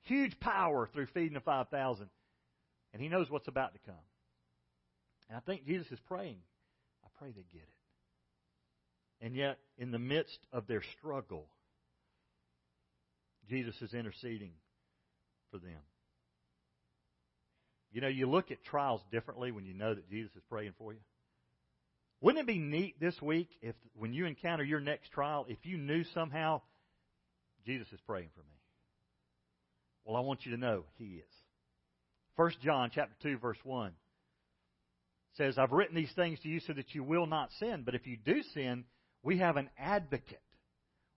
huge 0.02 0.38
power 0.38 0.88
through 0.92 1.06
feeding 1.06 1.34
the 1.34 1.40
5,000. 1.40 2.08
And 2.92 3.02
he 3.02 3.08
knows 3.08 3.28
what's 3.28 3.48
about 3.48 3.72
to 3.72 3.80
come. 3.84 3.94
And 5.28 5.36
I 5.36 5.40
think 5.40 5.66
Jesus 5.66 5.90
is 5.90 5.98
praying. 6.06 6.38
I 7.04 7.08
pray 7.18 7.30
they 7.30 7.44
get 7.52 7.62
it. 7.62 9.24
And 9.24 9.34
yet, 9.34 9.58
in 9.78 9.90
the 9.90 9.98
midst 9.98 10.38
of 10.52 10.66
their 10.66 10.82
struggle, 10.98 11.46
Jesus 13.48 13.74
is 13.80 13.94
interceding 13.94 14.52
for 15.50 15.58
them. 15.58 15.80
You 17.92 18.00
know, 18.00 18.08
you 18.08 18.28
look 18.28 18.50
at 18.50 18.62
trials 18.64 19.00
differently 19.10 19.52
when 19.52 19.64
you 19.64 19.74
know 19.74 19.94
that 19.94 20.10
Jesus 20.10 20.32
is 20.34 20.42
praying 20.50 20.74
for 20.78 20.92
you. 20.92 20.98
Wouldn't 22.20 22.42
it 22.42 22.46
be 22.46 22.58
neat 22.58 22.98
this 23.00 23.20
week 23.22 23.48
if, 23.62 23.74
when 23.94 24.12
you 24.12 24.26
encounter 24.26 24.64
your 24.64 24.80
next 24.80 25.12
trial, 25.12 25.46
if 25.48 25.58
you 25.62 25.78
knew 25.78 26.04
somehow 26.12 26.62
Jesus 27.66 27.88
is 27.92 28.00
praying 28.06 28.30
for 28.34 28.40
me? 28.40 28.56
Well, 30.04 30.16
I 30.16 30.20
want 30.20 30.44
you 30.44 30.52
to 30.52 30.58
know 30.60 30.84
He 30.96 31.14
is. 31.16 31.34
First 32.36 32.60
John 32.60 32.90
chapter 32.94 33.14
two 33.22 33.38
verse 33.38 33.58
one 33.64 33.92
says, 35.36 35.58
"I've 35.58 35.72
written 35.72 35.96
these 35.96 36.12
things 36.12 36.40
to 36.40 36.48
you 36.48 36.60
so 36.60 36.72
that 36.72 36.94
you 36.94 37.02
will 37.02 37.26
not 37.26 37.50
sin. 37.58 37.82
But 37.84 37.94
if 37.94 38.06
you 38.06 38.16
do 38.16 38.42
sin, 38.54 38.84
we 39.22 39.38
have 39.38 39.56
an 39.56 39.70
advocate 39.78 40.40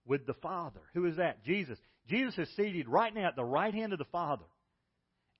with 0.05 0.25
the 0.25 0.33
Father. 0.35 0.79
Who 0.93 1.05
is 1.05 1.17
that? 1.17 1.43
Jesus. 1.43 1.77
Jesus 2.07 2.37
is 2.37 2.55
seated 2.55 2.87
right 2.87 3.13
now 3.13 3.27
at 3.27 3.35
the 3.35 3.43
right 3.43 3.73
hand 3.73 3.91
of 3.91 3.99
the 3.99 4.05
Father. 4.05 4.45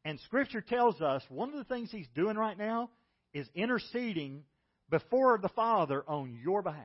And 0.03 0.19
Scripture 0.21 0.61
tells 0.61 1.01
us 1.01 1.23
one 1.29 1.49
of 1.49 1.55
the 1.55 1.63
things 1.63 1.91
He's 1.91 2.07
doing 2.13 2.37
right 2.37 2.57
now 2.57 2.89
is 3.33 3.47
interceding 3.55 4.43
before 4.89 5.37
the 5.37 5.49
Father 5.49 6.03
on 6.07 6.37
your 6.43 6.61
behalf. 6.61 6.83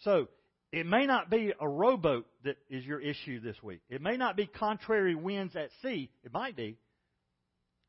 So, 0.00 0.28
it 0.76 0.84
may 0.84 1.06
not 1.06 1.30
be 1.30 1.54
a 1.58 1.66
rowboat 1.66 2.26
that 2.44 2.58
is 2.68 2.84
your 2.84 3.00
issue 3.00 3.40
this 3.40 3.56
week. 3.62 3.80
It 3.88 4.02
may 4.02 4.18
not 4.18 4.36
be 4.36 4.46
contrary 4.46 5.14
winds 5.14 5.56
at 5.56 5.70
sea. 5.80 6.10
It 6.22 6.34
might 6.34 6.54
be. 6.54 6.76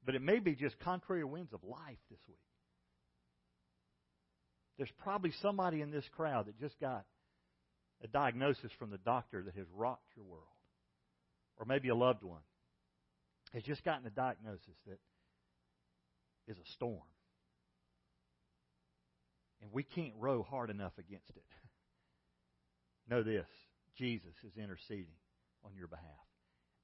But 0.05 0.15
it 0.15 0.21
may 0.21 0.39
be 0.39 0.55
just 0.55 0.79
contrary 0.79 1.25
winds 1.25 1.51
of 1.51 1.65
life 1.65 1.97
this 2.09 2.19
week. 2.29 2.37
There's 4.77 4.91
probably 5.03 5.33
somebody 5.41 5.81
in 5.81 5.91
this 5.91 6.05
crowd 6.15 6.45
that 6.45 6.57
just 6.61 6.79
got 6.79 7.03
a 8.01 8.07
diagnosis 8.07 8.71
from 8.79 8.89
the 8.89 8.99
doctor 8.99 9.43
that 9.43 9.55
has 9.55 9.65
rocked 9.75 10.15
your 10.15 10.23
world. 10.23 10.45
Or 11.57 11.65
maybe 11.65 11.89
a 11.89 11.95
loved 11.95 12.23
one 12.23 12.39
has 13.53 13.63
just 13.63 13.83
gotten 13.83 14.07
a 14.07 14.11
diagnosis 14.11 14.77
that 14.85 14.99
is 16.47 16.55
a 16.57 16.71
storm. 16.75 17.01
And 19.61 19.73
we 19.73 19.83
can't 19.83 20.13
row 20.17 20.41
hard 20.41 20.69
enough 20.69 20.93
against 20.97 21.31
it. 21.31 21.43
know 23.09 23.23
this 23.23 23.47
Jesus 23.97 24.33
is 24.43 24.57
interceding 24.61 25.15
on 25.63 25.71
your 25.75 25.87
behalf. 25.87 26.03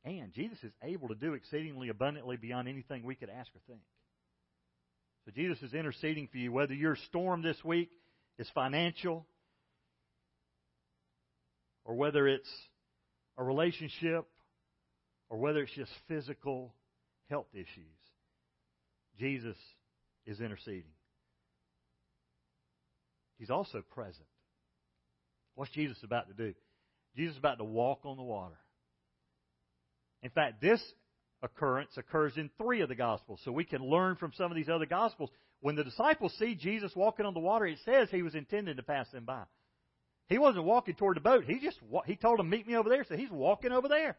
And 0.05 0.33
Jesus 0.33 0.57
is 0.63 0.71
able 0.83 1.07
to 1.09 1.15
do 1.15 1.33
exceedingly 1.33 1.89
abundantly 1.89 2.35
beyond 2.35 2.67
anything 2.67 3.03
we 3.03 3.15
could 3.15 3.29
ask 3.29 3.49
or 3.55 3.61
think. 3.67 3.81
So 5.25 5.31
Jesus 5.33 5.61
is 5.61 5.73
interceding 5.73 6.27
for 6.29 6.37
you, 6.37 6.51
whether 6.51 6.73
your 6.73 6.97
storm 7.07 7.41
this 7.41 7.63
week 7.63 7.89
is 8.37 8.49
financial, 8.53 9.25
or 11.85 11.95
whether 11.95 12.27
it's 12.27 12.49
a 13.37 13.43
relationship, 13.43 14.25
or 15.29 15.37
whether 15.37 15.61
it's 15.61 15.73
just 15.73 15.91
physical 16.07 16.73
health 17.29 17.47
issues, 17.53 17.97
Jesus 19.17 19.55
is 20.25 20.41
interceding. 20.41 20.91
He's 23.37 23.49
also 23.49 23.81
present. 23.93 24.27
What's 25.55 25.71
Jesus 25.71 25.97
about 26.03 26.27
to 26.27 26.33
do? 26.33 26.53
Jesus 27.15 27.33
is 27.33 27.39
about 27.39 27.59
to 27.59 27.63
walk 27.63 28.01
on 28.05 28.17
the 28.17 28.23
water. 28.23 28.57
In 30.21 30.29
fact, 30.29 30.61
this 30.61 30.81
occurrence 31.41 31.91
occurs 31.97 32.33
in 32.37 32.49
three 32.57 32.81
of 32.81 32.89
the 32.89 32.95
Gospels, 32.95 33.39
so 33.43 33.51
we 33.51 33.65
can 33.65 33.83
learn 33.83 34.15
from 34.15 34.31
some 34.35 34.51
of 34.51 34.55
these 34.55 34.69
other 34.69 34.85
Gospels. 34.85 35.29
When 35.59 35.75
the 35.75 35.83
disciples 35.83 36.33
see 36.39 36.55
Jesus 36.55 36.95
walking 36.95 37.25
on 37.25 37.33
the 37.33 37.39
water, 37.39 37.65
it 37.65 37.79
says 37.85 38.09
he 38.09 38.21
was 38.21 38.35
intending 38.35 38.77
to 38.77 38.83
pass 38.83 39.09
them 39.11 39.25
by. 39.25 39.43
He 40.29 40.37
wasn't 40.37 40.65
walking 40.65 40.95
toward 40.95 41.17
the 41.17 41.21
boat. 41.21 41.43
He 41.45 41.59
just 41.59 41.79
he 42.05 42.15
told 42.15 42.39
them, 42.39 42.49
"Meet 42.49 42.67
me 42.67 42.75
over 42.75 42.89
there." 42.89 43.03
So 43.03 43.15
he's 43.15 43.29
walking 43.29 43.71
over 43.71 43.87
there. 43.87 44.17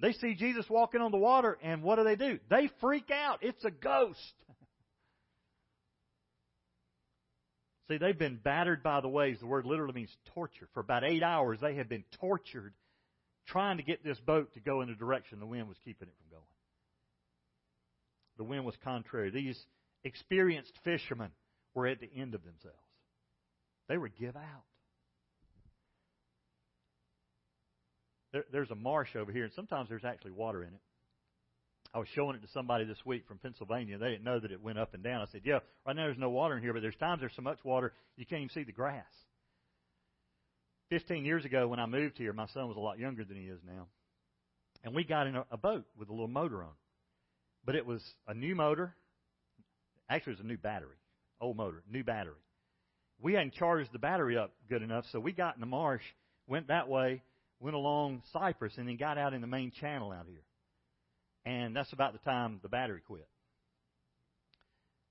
They 0.00 0.12
see 0.12 0.34
Jesus 0.34 0.68
walking 0.68 1.00
on 1.00 1.12
the 1.12 1.18
water, 1.18 1.56
and 1.62 1.82
what 1.82 1.96
do 1.96 2.04
they 2.04 2.16
do? 2.16 2.40
They 2.50 2.68
freak 2.80 3.10
out. 3.10 3.38
It's 3.42 3.64
a 3.64 3.70
ghost. 3.70 4.34
See, 7.88 7.98
they've 7.98 8.18
been 8.18 8.36
battered 8.42 8.82
by 8.82 9.00
the 9.00 9.08
waves. 9.08 9.40
The 9.40 9.46
word 9.46 9.66
literally 9.66 9.94
means 9.94 10.16
torture. 10.34 10.68
For 10.72 10.80
about 10.80 11.04
eight 11.04 11.22
hours, 11.22 11.58
they 11.60 11.74
had 11.74 11.88
been 11.88 12.04
tortured 12.20 12.74
trying 13.48 13.78
to 13.78 13.82
get 13.82 14.04
this 14.04 14.18
boat 14.20 14.54
to 14.54 14.60
go 14.60 14.82
in 14.82 14.88
the 14.88 14.94
direction 14.94 15.40
the 15.40 15.46
wind 15.46 15.68
was 15.68 15.76
keeping 15.84 16.08
it 16.08 16.14
from 16.16 16.30
going. 16.30 16.48
The 18.38 18.44
wind 18.44 18.64
was 18.64 18.76
contrary. 18.84 19.30
These 19.30 19.60
experienced 20.04 20.72
fishermen 20.84 21.30
were 21.74 21.86
at 21.86 22.00
the 22.00 22.10
end 22.16 22.34
of 22.34 22.44
themselves. 22.44 22.78
They 23.88 23.98
were 23.98 24.08
give 24.08 24.36
out. 24.36 24.64
there, 28.32 28.44
there's 28.50 28.70
a 28.70 28.74
marsh 28.74 29.14
over 29.14 29.30
here, 29.30 29.44
and 29.44 29.52
sometimes 29.52 29.88
there's 29.88 30.04
actually 30.04 30.32
water 30.32 30.62
in 30.62 30.68
it. 30.68 30.80
I 31.94 31.98
was 31.98 32.08
showing 32.14 32.36
it 32.36 32.42
to 32.42 32.48
somebody 32.52 32.84
this 32.84 33.04
week 33.04 33.24
from 33.28 33.38
Pennsylvania. 33.38 33.98
They 33.98 34.10
didn't 34.10 34.24
know 34.24 34.40
that 34.40 34.50
it 34.50 34.62
went 34.62 34.78
up 34.78 34.94
and 34.94 35.02
down. 35.02 35.20
I 35.20 35.26
said, 35.26 35.42
"Yeah, 35.44 35.58
right 35.86 35.94
now 35.94 36.06
there's 36.06 36.18
no 36.18 36.30
water 36.30 36.56
in 36.56 36.62
here, 36.62 36.72
but 36.72 36.80
there's 36.80 36.96
times 36.96 37.20
there's 37.20 37.36
so 37.36 37.42
much 37.42 37.62
water 37.64 37.92
you 38.16 38.24
can't 38.24 38.40
even 38.40 38.54
see 38.54 38.64
the 38.64 38.72
grass." 38.72 39.12
Fifteen 40.88 41.24
years 41.24 41.44
ago, 41.44 41.68
when 41.68 41.78
I 41.78 41.86
moved 41.86 42.16
here, 42.16 42.32
my 42.32 42.46
son 42.48 42.68
was 42.68 42.76
a 42.76 42.80
lot 42.80 42.98
younger 42.98 43.24
than 43.24 43.36
he 43.36 43.44
is 43.44 43.60
now, 43.66 43.88
and 44.82 44.94
we 44.94 45.04
got 45.04 45.26
in 45.26 45.36
a, 45.36 45.44
a 45.50 45.56
boat 45.58 45.84
with 45.96 46.08
a 46.08 46.12
little 46.12 46.28
motor 46.28 46.62
on, 46.62 46.72
but 47.64 47.74
it 47.74 47.84
was 47.84 48.02
a 48.26 48.32
new 48.32 48.54
motor. 48.54 48.94
Actually, 50.08 50.32
it 50.32 50.38
was 50.38 50.44
a 50.44 50.48
new 50.48 50.58
battery, 50.58 50.96
old 51.40 51.56
motor, 51.56 51.82
new 51.90 52.04
battery. 52.04 52.34
We 53.20 53.34
hadn't 53.34 53.54
charged 53.54 53.92
the 53.92 53.98
battery 53.98 54.38
up 54.38 54.52
good 54.68 54.82
enough, 54.82 55.04
so 55.12 55.20
we 55.20 55.32
got 55.32 55.54
in 55.56 55.60
the 55.60 55.66
marsh, 55.66 56.02
went 56.46 56.68
that 56.68 56.88
way, 56.88 57.22
went 57.60 57.76
along 57.76 58.22
Cypress, 58.32 58.78
and 58.78 58.88
then 58.88 58.96
got 58.96 59.18
out 59.18 59.34
in 59.34 59.42
the 59.42 59.46
main 59.46 59.70
channel 59.72 60.10
out 60.10 60.26
here 60.26 60.42
and 61.44 61.74
that's 61.74 61.92
about 61.92 62.12
the 62.12 62.18
time 62.20 62.60
the 62.62 62.68
battery 62.68 63.00
quit. 63.06 63.28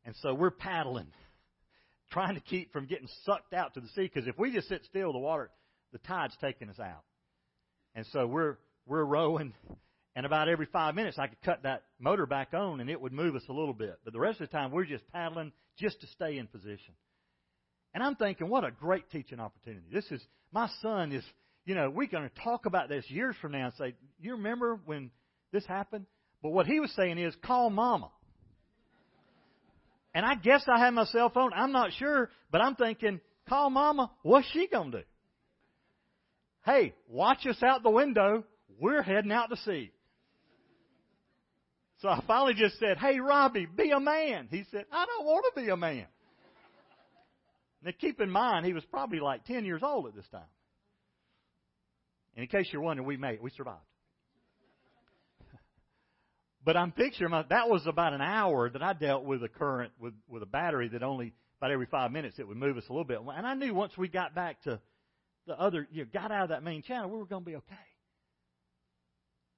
And 0.06 0.16
so 0.22 0.34
we're 0.34 0.52
paddling, 0.52 1.12
trying 2.12 2.36
to 2.36 2.42
keep 2.42 2.74
from 2.74 2.88
getting 2.88 3.08
sucked 3.26 3.54
out 3.54 3.74
to 3.76 3.82
the 3.82 3.88
sea, 3.90 4.10
because 4.14 4.28
if 4.28 4.38
we 4.38 4.52
just 4.52 4.68
sit 4.68 4.84
still, 4.86 5.14
the 5.14 5.20
water, 5.20 5.50
the 5.92 6.00
tide's 6.00 6.36
taking 6.42 6.70
us 6.70 6.80
out. 6.80 7.04
And 7.96 8.06
so 8.12 8.26
we're 8.26 8.58
we're 8.88 9.04
rowing, 9.04 9.54
and 10.16 10.26
about 10.26 10.50
every 10.50 10.66
five 10.66 10.96
minutes 10.96 11.20
I 11.20 11.28
could 11.28 11.42
cut 11.42 11.64
that 11.64 11.84
motor 12.00 12.26
back 12.26 12.54
on, 12.54 12.80
and 12.80 12.90
it 12.90 13.00
would 13.00 13.14
move 13.14 13.36
us 13.36 13.44
a 13.50 13.54
little 13.54 13.74
bit. 13.74 14.00
But 14.04 14.14
the 14.14 14.20
rest 14.20 14.42
of 14.42 14.50
the 14.50 14.58
time 14.58 14.72
we're 14.72 14.86
just 14.86 15.08
paddling 15.12 15.52
just 15.78 16.02
to 16.02 16.08
stay 16.08 16.38
in 16.38 16.48
position. 16.48 16.94
And 17.94 18.04
I'm 18.04 18.16
thinking, 18.16 18.48
what 18.48 18.64
a 18.64 18.72
great 18.72 19.10
teaching 19.12 19.40
opportunity. 19.40 19.86
This 19.92 20.10
is 20.12 20.22
my 20.52 20.70
son 20.82 21.12
is, 21.12 21.24
you 21.66 21.76
know, 21.76 21.90
we're 21.90 22.08
going 22.08 22.30
to 22.30 22.44
talk 22.44 22.66
about 22.66 22.90
this 22.90 23.04
years 23.10 23.36
from 23.42 23.52
now 23.52 23.66
and 23.66 23.74
say, 23.74 23.96
you 24.20 24.34
remember 24.34 24.80
when 24.86 25.12
this 25.52 25.66
happened? 25.66 26.06
But 26.42 26.52
what 26.52 26.66
he 26.66 26.80
was 26.80 26.92
saying 26.96 27.18
is, 27.18 27.36
call 27.44 27.70
mama. 27.70 28.10
And 30.14 30.26
I 30.26 30.36
guess 30.36 30.64
I 30.68 30.80
had 30.80 30.94
my 30.94 31.06
cell 31.06 31.30
phone. 31.30 31.52
I'm 31.54 31.72
not 31.72 31.94
sure, 31.94 32.30
but 32.52 32.62
I'm 32.62 32.76
thinking, 32.76 33.22
call 33.48 33.70
mama. 33.70 34.12
What's 34.24 34.48
she 34.52 34.68
going 34.68 34.92
to 34.92 35.00
do? 35.00 35.04
Hey, 36.66 36.94
watch 37.08 37.46
us 37.48 37.62
out 37.64 37.84
the 37.84 37.90
window. 37.90 38.44
We're 38.80 39.02
heading 39.02 39.32
out 39.32 39.50
to 39.50 39.58
sea. 39.58 39.92
So 42.02 42.10
I 42.10 42.24
finally 42.28 42.56
just 42.56 42.80
said, 42.80 42.98
Hey, 42.98 43.20
Robbie, 43.20 43.68
be 43.68 43.92
a 43.92 44.00
man. 44.00 44.48
He 44.50 44.64
said, 44.72 44.86
I 44.92 45.06
don't 45.06 45.26
want 45.26 45.46
to 45.54 45.62
be 45.62 45.70
a 45.70 45.78
man. 45.78 46.08
Now 47.84 47.92
keep 48.00 48.20
in 48.20 48.30
mind, 48.30 48.66
he 48.66 48.74
was 48.74 48.84
probably 48.86 49.20
like 49.20 49.46
10 49.46 49.66
years 49.66 49.82
old 49.84 50.08
at 50.08 50.16
this 50.16 50.28
time. 50.32 50.42
And 52.36 52.44
in 52.44 52.50
case 52.50 52.70
you're 52.72 52.82
wondering, 52.82 53.08
we 53.08 53.18
made 53.18 53.36
it. 53.36 53.44
We 53.44 53.50
survived. 53.52 53.80
But 56.64 56.78
I'm 56.78 56.92
picturing 56.92 57.32
my, 57.32 57.44
that 57.50 57.70
was 57.70 57.88
about 57.88 58.14
an 58.14 58.22
hour 58.22 58.70
that 58.70 58.84
I 58.84 58.94
dealt 58.94 59.24
with 59.24 59.44
a 59.44 59.50
current 59.50 59.92
with 60.00 60.14
with 60.30 60.44
a 60.44 60.48
battery 60.48 60.90
that 60.90 61.02
only 61.02 61.34
about 61.58 61.72
every 61.72 61.88
five 61.88 62.12
minutes 62.12 62.38
it 62.40 62.48
would 62.48 62.58
move 62.58 62.78
us 62.78 62.84
a 62.90 62.92
little 62.92 63.06
bit. 63.06 63.20
And 63.20 63.48
I 63.48 63.54
knew 63.54 63.74
once 63.74 63.98
we 63.98 64.08
got 64.08 64.36
back 64.36 64.62
to 64.64 64.80
the 65.48 65.60
other, 65.60 65.88
you 65.92 66.04
know, 66.04 66.10
got 66.14 66.32
out 66.32 66.44
of 66.44 66.50
that 66.50 66.64
main 66.64 66.84
channel, 66.84 67.10
we 67.10 67.18
were 67.18 67.26
going 67.26 67.44
to 67.44 67.50
be 67.50 67.56
okay. 67.56 67.76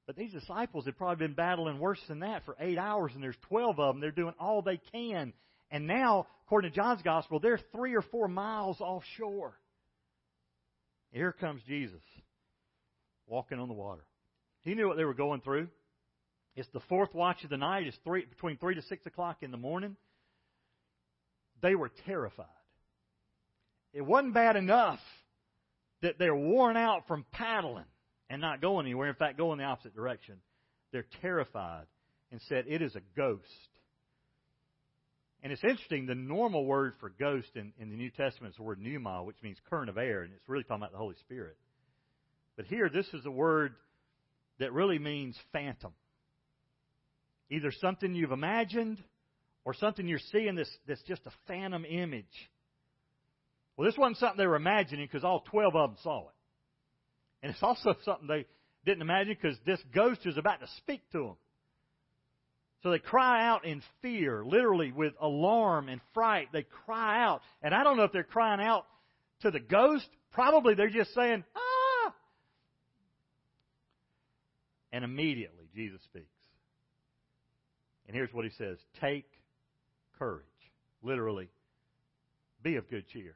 But 0.05 0.15
these 0.15 0.33
disciples 0.33 0.85
had 0.85 0.97
probably 0.97 1.27
been 1.27 1.35
battling 1.35 1.79
worse 1.79 1.99
than 2.07 2.19
that 2.19 2.43
for 2.45 2.55
eight 2.59 2.77
hours, 2.77 3.11
and 3.13 3.23
there's 3.23 3.37
12 3.47 3.79
of 3.79 3.95
them. 3.95 4.01
They're 4.01 4.11
doing 4.11 4.33
all 4.39 4.61
they 4.61 4.81
can. 4.91 5.33
And 5.71 5.87
now, 5.87 6.27
according 6.45 6.71
to 6.71 6.75
John's 6.75 7.01
Gospel, 7.01 7.39
they're 7.39 7.59
three 7.73 7.95
or 7.95 8.01
four 8.01 8.27
miles 8.27 8.81
offshore. 8.81 9.57
Here 11.11 11.31
comes 11.31 11.61
Jesus 11.67 12.01
walking 13.27 13.59
on 13.59 13.67
the 13.67 13.73
water. 13.73 14.03
He 14.61 14.75
knew 14.75 14.87
what 14.87 14.97
they 14.97 15.05
were 15.05 15.13
going 15.13 15.41
through. 15.41 15.67
It's 16.55 16.69
the 16.73 16.81
fourth 16.81 17.13
watch 17.13 17.43
of 17.43 17.49
the 17.49 17.57
night. 17.57 17.87
It's 17.87 17.97
three, 18.03 18.25
between 18.25 18.57
3 18.57 18.75
to 18.75 18.81
6 18.81 19.05
o'clock 19.05 19.37
in 19.41 19.51
the 19.51 19.57
morning. 19.57 19.95
They 21.61 21.75
were 21.75 21.91
terrified. 22.05 22.45
It 23.93 24.01
wasn't 24.01 24.33
bad 24.33 24.55
enough 24.55 24.99
that 26.01 26.19
they're 26.19 26.35
worn 26.35 26.77
out 26.77 27.07
from 27.07 27.25
paddling 27.31 27.85
and 28.29 28.41
not 28.41 28.61
going 28.61 28.85
anywhere. 28.85 29.09
In 29.09 29.15
fact, 29.15 29.37
going 29.37 29.57
the 29.57 29.63
opposite 29.63 29.95
direction. 29.95 30.35
They're 30.91 31.05
terrified 31.21 31.85
and 32.31 32.41
said, 32.49 32.65
It 32.67 32.81
is 32.81 32.95
a 32.95 33.01
ghost. 33.15 33.41
And 35.41 35.51
it's 35.51 35.63
interesting, 35.63 36.05
the 36.05 36.15
normal 36.15 36.65
word 36.65 36.93
for 36.99 37.09
ghost 37.09 37.49
in, 37.55 37.73
in 37.77 37.89
the 37.89 37.97
New 37.97 38.09
Testament 38.11 38.53
is 38.53 38.57
the 38.57 38.63
word 38.63 38.79
pneuma, 38.79 39.23
which 39.23 39.35
means 39.43 39.57
current 39.69 39.89
of 39.89 39.97
air, 39.97 40.21
and 40.21 40.31
it's 40.33 40.47
really 40.47 40.63
talking 40.63 40.77
about 40.77 40.93
the 40.93 40.97
Holy 40.97 41.15
Spirit. 41.19 41.57
But 42.55 42.65
here, 42.65 42.89
this 42.89 43.07
is 43.13 43.25
a 43.25 43.31
word 43.31 43.73
that 44.59 44.71
really 44.71 44.99
means 44.99 45.35
phantom. 45.51 45.91
Either 47.49 47.71
something 47.71 48.13
you've 48.13 48.32
imagined 48.32 48.97
or 49.65 49.73
something 49.73 50.08
you're 50.08 50.19
seeing 50.32 50.56
that's, 50.56 50.75
that's 50.88 51.03
just 51.03 51.21
a 51.25 51.32
phantom 51.47 51.86
image. 51.86 52.25
Well, 53.77 53.88
this 53.88 53.97
wasn't 53.97 54.17
something 54.17 54.38
they 54.38 54.47
were 54.47 54.56
imagining 54.56 55.06
because 55.06 55.23
all 55.23 55.41
12 55.51 55.75
of 55.75 55.89
them 55.91 55.97
saw 56.03 56.27
it. 56.27 56.34
And 57.41 57.51
it's 57.51 57.63
also 57.63 57.95
something 58.06 58.27
they 58.27 58.45
didn't 58.86 59.01
imagine 59.01 59.38
because 59.39 59.58
this 59.65 59.79
ghost 59.93 60.21
is 60.25 60.38
about 60.38 60.60
to 60.62 60.67
speak 60.77 61.01
to 61.12 61.19
them. 61.19 61.36
So 62.84 62.91
they 62.91 62.99
cry 62.99 63.47
out 63.47 63.65
in 63.65 63.82
fear, 64.01 64.43
literally 64.45 64.91
with 64.91 65.13
alarm 65.21 65.88
and 65.88 66.01
fright. 66.13 66.49
They 66.51 66.63
cry 66.86 67.23
out. 67.23 67.41
And 67.62 67.73
I 67.73 67.84
don't 67.84 67.95
know 67.95 68.03
if 68.03 68.12
they're 68.12 68.23
crying 68.23 68.60
out 68.60 68.86
to 69.41 69.51
the 69.51 69.62
ghost. 69.62 70.08
Probably 70.34 70.75
they're 70.75 70.89
just 70.89 71.13
saying, 71.13 71.45
ah! 71.56 72.13
And 74.91 75.06
immediately 75.06 75.69
Jesus 75.73 76.01
speaks. 76.03 76.33
And 78.07 78.15
here's 78.15 78.33
what 78.33 78.45
he 78.45 78.51
says 78.51 78.77
Take 78.99 79.29
courage. 80.17 80.43
Literally, 81.01 81.49
be 82.61 82.75
of 82.75 82.89
good 82.89 83.05
cheer. 83.11 83.35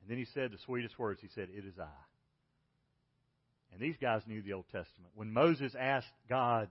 And 0.00 0.10
then 0.10 0.18
he 0.18 0.26
said 0.32 0.52
the 0.52 0.58
sweetest 0.64 0.98
words. 0.98 1.20
He 1.20 1.28
said, 1.34 1.48
It 1.54 1.64
is 1.64 1.78
I. 1.78 1.86
And 3.72 3.80
these 3.80 3.96
guys 4.00 4.22
knew 4.26 4.42
the 4.42 4.54
Old 4.54 4.64
Testament. 4.66 5.12
When 5.14 5.32
Moses 5.32 5.74
asked 5.78 6.08
God, 6.28 6.68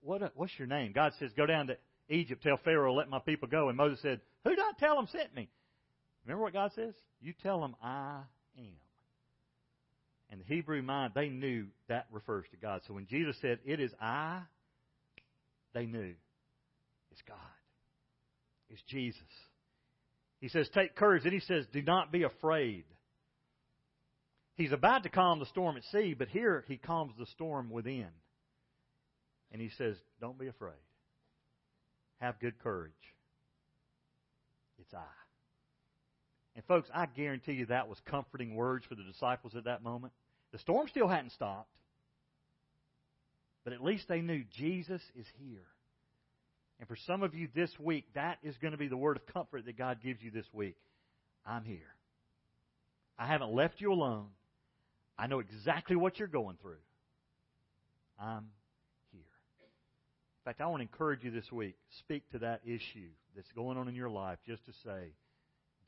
what, 0.00 0.22
uh, 0.22 0.28
What's 0.34 0.58
your 0.58 0.66
name? 0.66 0.92
God 0.92 1.12
says, 1.18 1.30
Go 1.36 1.46
down 1.46 1.68
to 1.68 1.76
Egypt, 2.08 2.42
tell 2.42 2.58
Pharaoh, 2.64 2.94
let 2.94 3.08
my 3.08 3.18
people 3.18 3.48
go. 3.48 3.68
And 3.68 3.76
Moses 3.76 4.00
said, 4.00 4.20
Who 4.44 4.50
did 4.50 4.60
I 4.60 4.72
tell 4.78 4.98
him 4.98 5.06
sent 5.10 5.34
me? 5.34 5.48
Remember 6.24 6.42
what 6.42 6.52
God 6.52 6.72
says? 6.74 6.94
You 7.20 7.34
tell 7.42 7.60
them 7.60 7.76
I 7.82 8.20
am. 8.58 8.74
And 10.30 10.40
the 10.40 10.44
Hebrew 10.44 10.82
mind, 10.82 11.12
they 11.14 11.28
knew 11.28 11.66
that 11.88 12.06
refers 12.10 12.44
to 12.50 12.56
God. 12.56 12.80
So 12.86 12.94
when 12.94 13.06
Jesus 13.06 13.36
said, 13.40 13.58
It 13.64 13.80
is 13.80 13.92
I, 14.00 14.42
they 15.72 15.86
knew 15.86 16.14
it's 17.12 17.22
God. 17.26 17.36
It's 18.70 18.82
Jesus. 18.88 19.22
He 20.40 20.48
says, 20.48 20.68
Take 20.74 20.96
courage. 20.96 21.22
Then 21.24 21.32
he 21.32 21.40
says, 21.40 21.64
Do 21.72 21.82
not 21.82 22.12
be 22.12 22.24
afraid. 22.24 22.84
He's 24.56 24.72
about 24.72 25.02
to 25.02 25.10
calm 25.10 25.38
the 25.38 25.46
storm 25.46 25.76
at 25.76 25.84
sea, 25.92 26.14
but 26.18 26.28
here 26.28 26.64
he 26.66 26.76
calms 26.76 27.12
the 27.18 27.26
storm 27.26 27.70
within. 27.70 28.08
And 29.52 29.60
he 29.60 29.70
says, 29.78 29.96
Don't 30.20 30.38
be 30.38 30.48
afraid. 30.48 30.74
Have 32.20 32.40
good 32.40 32.58
courage. 32.58 32.92
It's 34.78 34.92
I. 34.94 35.25
And 36.56 36.64
folks, 36.64 36.88
I 36.92 37.04
guarantee 37.04 37.52
you 37.52 37.66
that 37.66 37.86
was 37.86 37.98
comforting 38.06 38.56
words 38.56 38.86
for 38.86 38.94
the 38.94 39.02
disciples 39.04 39.54
at 39.54 39.64
that 39.64 39.82
moment. 39.82 40.14
The 40.52 40.58
storm 40.58 40.88
still 40.88 41.06
hadn't 41.06 41.32
stopped. 41.32 41.68
But 43.62 43.74
at 43.74 43.84
least 43.84 44.08
they 44.08 44.22
knew 44.22 44.42
Jesus 44.56 45.02
is 45.14 45.26
here. 45.38 45.66
And 46.78 46.88
for 46.88 46.96
some 47.06 47.22
of 47.22 47.34
you 47.34 47.48
this 47.54 47.70
week, 47.78 48.06
that 48.14 48.38
is 48.42 48.56
going 48.56 48.72
to 48.72 48.78
be 48.78 48.88
the 48.88 48.96
word 48.96 49.16
of 49.16 49.26
comfort 49.26 49.66
that 49.66 49.76
God 49.76 49.98
gives 50.02 50.22
you 50.22 50.30
this 50.30 50.46
week. 50.52 50.76
I'm 51.44 51.64
here. 51.64 51.94
I 53.18 53.26
haven't 53.26 53.52
left 53.54 53.80
you 53.80 53.92
alone. 53.92 54.28
I 55.18 55.26
know 55.26 55.40
exactly 55.40 55.96
what 55.96 56.18
you're 56.18 56.28
going 56.28 56.56
through. 56.60 56.76
I'm 58.18 58.46
here. 59.12 59.20
In 59.20 60.44
fact, 60.44 60.60
I 60.62 60.66
want 60.66 60.80
to 60.80 60.82
encourage 60.82 61.22
you 61.22 61.30
this 61.30 61.50
week. 61.52 61.76
Speak 61.98 62.30
to 62.32 62.38
that 62.38 62.60
issue 62.64 63.08
that's 63.34 63.50
going 63.52 63.76
on 63.76 63.88
in 63.88 63.94
your 63.94 64.10
life 64.10 64.38
just 64.46 64.64
to 64.66 64.72
say, 64.84 65.12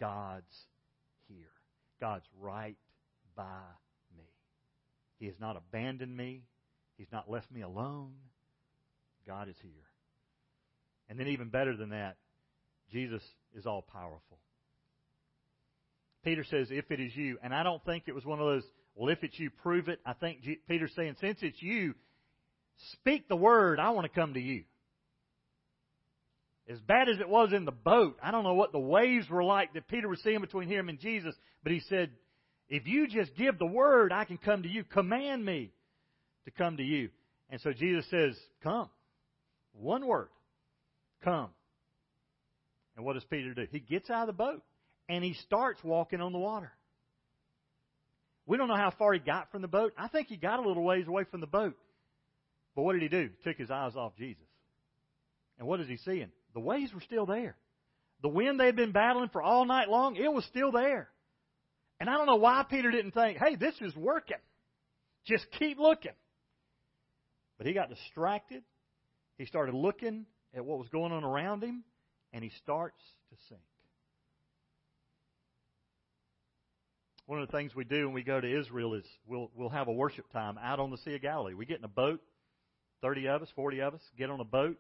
God's 0.00 0.66
here. 1.28 1.50
God's 2.00 2.26
right 2.40 2.76
by 3.37 3.62
me. 4.16 4.24
He 5.18 5.26
has 5.26 5.34
not 5.40 5.56
abandoned 5.56 6.16
me. 6.16 6.42
He's 6.96 7.11
not 7.12 7.30
left 7.30 7.50
me 7.50 7.62
alone. 7.62 8.12
God 9.26 9.48
is 9.48 9.56
here. 9.62 9.70
And 11.08 11.18
then, 11.18 11.28
even 11.28 11.48
better 11.48 11.76
than 11.76 11.90
that, 11.90 12.16
Jesus 12.90 13.22
is 13.56 13.66
all 13.66 13.82
powerful. 13.82 14.38
Peter 16.24 16.44
says, 16.44 16.68
if 16.70 16.90
it 16.90 17.00
is 17.00 17.14
you. 17.16 17.38
And 17.42 17.54
I 17.54 17.62
don't 17.62 17.82
think 17.84 18.04
it 18.06 18.14
was 18.14 18.24
one 18.24 18.40
of 18.40 18.46
those, 18.46 18.64
well, 18.94 19.08
if 19.08 19.22
it's 19.22 19.38
you, 19.38 19.50
prove 19.50 19.88
it. 19.88 20.00
I 20.04 20.12
think 20.12 20.40
Peter's 20.68 20.92
saying, 20.94 21.16
since 21.20 21.38
it's 21.42 21.62
you, 21.62 21.94
speak 22.92 23.28
the 23.28 23.37
word. 23.37 23.78
I 23.78 23.90
want 23.90 24.12
to 24.12 24.20
come 24.20 24.34
to 24.34 24.40
you. 24.40 24.64
As 26.68 26.78
bad 26.81 27.09
as 27.09 27.18
it 27.18 27.28
was 27.28 27.52
in 27.52 27.64
the 27.64 27.72
boat, 27.72 28.18
I 28.22 28.31
don't 28.31 28.44
know 28.44 28.54
what 28.54 28.72
the 28.72 28.78
waves 28.78 29.28
were 29.31 29.44
like 29.44 29.72
that 29.74 29.88
Peter 29.88 30.09
was 30.09 30.20
seeing 30.22 30.40
between 30.40 30.68
him 30.68 30.88
and 30.88 31.00
Jesus, 31.00 31.35
but 31.62 31.72
he 31.72 31.81
said, 31.88 32.11
if 32.68 32.87
you 32.87 33.09
just 33.09 33.35
give 33.37 33.59
the 33.59 33.66
word, 33.66 34.12
I 34.12 34.24
can 34.24 34.37
come 34.37 34.62
to 34.62 34.68
you. 34.68 34.85
Command 34.85 35.44
me 35.44 35.72
to 36.44 36.50
come 36.50 36.76
to 36.76 36.83
you. 36.83 37.09
And 37.50 37.61
so 37.61 37.72
Jesus 37.72 38.04
says, 38.11 38.37
Come. 38.62 38.90
One 39.72 40.07
word. 40.07 40.28
Come. 41.24 41.48
And 42.96 43.04
what 43.04 43.14
does 43.14 43.24
Peter 43.24 43.54
do? 43.54 43.66
He 43.70 43.81
gets 43.81 44.11
out 44.11 44.28
of 44.28 44.37
the 44.37 44.42
boat 44.44 44.62
and 45.09 45.24
he 45.24 45.35
starts 45.46 45.83
walking 45.83 46.20
on 46.20 46.33
the 46.33 46.38
water. 46.38 46.72
We 48.44 48.57
don't 48.57 48.68
know 48.68 48.76
how 48.76 48.92
far 48.98 49.12
he 49.12 49.18
got 49.18 49.50
from 49.50 49.62
the 49.62 49.68
boat. 49.68 49.92
I 49.96 50.09
think 50.09 50.28
he 50.28 50.37
got 50.37 50.59
a 50.59 50.66
little 50.66 50.83
ways 50.83 51.07
away 51.07 51.24
from 51.24 51.40
the 51.40 51.46
boat. 51.46 51.76
But 52.74 52.83
what 52.83 52.94
did 52.94 53.02
he 53.02 53.09
do? 53.09 53.31
Took 53.44 53.57
his 53.57 53.70
eyes 53.70 53.94
off 53.94 54.12
Jesus. 54.18 54.42
And 55.59 55.66
what 55.66 55.81
is 55.81 55.88
he 55.88 55.96
seeing? 55.98 56.31
The 56.59 56.64
waves 56.64 56.92
were 56.92 57.01
still 57.03 57.25
there. 57.25 57.55
The 58.21 58.29
wind 58.29 58.59
they 58.59 58.66
had 58.66 58.75
been 58.75 58.90
battling 58.90 59.29
for 59.29 59.40
all 59.40 59.64
night 59.64 59.88
long, 59.88 60.16
it 60.16 60.33
was 60.33 60.44
still 60.47 60.73
there. 60.73 61.09
And 62.01 62.11
I 62.11 62.14
don't 62.14 62.27
know 62.27 62.35
why 62.35 62.64
Peter 62.68 62.90
didn't 62.90 63.12
think, 63.12 63.38
hey, 63.38 63.55
this 63.55 63.77
is 63.81 63.94
working. 63.94 64.38
Just 65.25 65.47
keep 65.57 65.79
looking. 65.79 66.16
But 67.59 67.68
he 67.68 67.75
got 67.75 67.90
distracted. 67.90 68.64
He 69.37 69.47
started 69.47 69.73
looking 69.73 70.27
at 70.53 70.64
what 70.64 70.81
was 70.81 70.88
going 70.88 71.12
on 71.12 71.23
around 71.23 71.62
him, 71.62 71.85
and 72.33 72.42
he 72.42 72.51
starts 72.64 73.01
to 73.31 73.37
sink. 73.49 73.61
One 77.27 77.40
of 77.40 77.47
the 77.47 77.57
things 77.57 77.73
we 77.73 77.85
do 77.85 78.07
when 78.07 78.14
we 78.14 78.25
go 78.25 78.40
to 78.40 78.59
Israel 78.61 78.94
is 78.94 79.05
we'll, 79.29 79.53
we'll 79.55 79.68
have 79.68 79.87
a 79.87 79.92
worship 79.92 80.29
time 80.33 80.59
out 80.61 80.81
on 80.81 80.90
the 80.90 80.99
Sea 80.99 81.14
of 81.14 81.23
Galilee. 81.23 81.55
We 81.55 81.66
get 81.66 81.79
in 81.79 81.85
a 81.85 81.88
boat, 81.88 82.21
30 83.03 83.29
of 83.29 83.42
us, 83.42 83.49
40 83.55 83.81
of 83.81 83.94
us, 83.94 84.03
get 84.18 84.29
on 84.29 84.40
a 84.40 84.44
boat, 84.44 84.77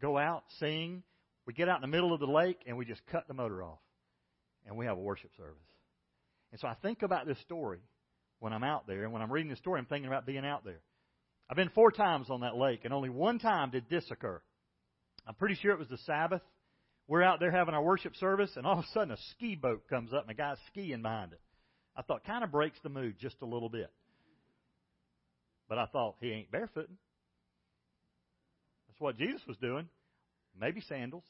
go 0.00 0.16
out, 0.16 0.44
sing. 0.60 1.02
We 1.46 1.52
get 1.52 1.68
out 1.68 1.76
in 1.76 1.82
the 1.82 1.96
middle 1.96 2.12
of 2.12 2.20
the 2.20 2.26
lake, 2.26 2.58
and 2.66 2.76
we 2.76 2.84
just 2.84 3.06
cut 3.06 3.28
the 3.28 3.34
motor 3.34 3.62
off. 3.62 3.78
And 4.66 4.76
we 4.76 4.86
have 4.86 4.98
a 4.98 5.00
worship 5.00 5.30
service. 5.36 5.56
And 6.50 6.60
so 6.60 6.66
I 6.66 6.74
think 6.74 7.02
about 7.02 7.26
this 7.26 7.38
story 7.40 7.78
when 8.40 8.52
I'm 8.52 8.64
out 8.64 8.86
there, 8.86 9.04
and 9.04 9.12
when 9.12 9.22
I'm 9.22 9.32
reading 9.32 9.50
the 9.50 9.56
story, 9.56 9.78
I'm 9.78 9.86
thinking 9.86 10.08
about 10.08 10.26
being 10.26 10.44
out 10.44 10.64
there. 10.64 10.80
I've 11.48 11.56
been 11.56 11.70
four 11.70 11.92
times 11.92 12.28
on 12.30 12.40
that 12.40 12.56
lake, 12.56 12.80
and 12.84 12.92
only 12.92 13.10
one 13.10 13.38
time 13.38 13.70
did 13.70 13.84
this 13.88 14.04
occur. 14.10 14.40
I'm 15.26 15.34
pretty 15.34 15.54
sure 15.54 15.72
it 15.72 15.78
was 15.78 15.88
the 15.88 15.98
Sabbath. 15.98 16.42
We're 17.08 17.22
out 17.22 17.38
there 17.38 17.52
having 17.52 17.74
our 17.74 17.82
worship 17.82 18.16
service, 18.16 18.50
and 18.56 18.66
all 18.66 18.78
of 18.78 18.84
a 18.84 18.88
sudden 18.92 19.12
a 19.12 19.16
ski 19.30 19.54
boat 19.54 19.88
comes 19.88 20.12
up, 20.12 20.22
and 20.22 20.30
a 20.30 20.34
guy's 20.34 20.58
skiing 20.72 21.02
behind 21.02 21.32
it. 21.32 21.40
I 21.96 22.02
thought, 22.02 22.24
kind 22.24 22.42
of 22.42 22.50
breaks 22.50 22.78
the 22.82 22.88
mood 22.88 23.16
just 23.20 23.36
a 23.42 23.46
little 23.46 23.68
bit. 23.68 23.90
But 25.68 25.78
I 25.78 25.86
thought, 25.86 26.16
he 26.20 26.32
ain't 26.32 26.50
barefooting. 26.50 26.96
That's 28.88 29.00
what 29.00 29.16
Jesus 29.16 29.40
was 29.46 29.56
doing. 29.58 29.88
Maybe 30.58 30.80
sandals. 30.80 31.24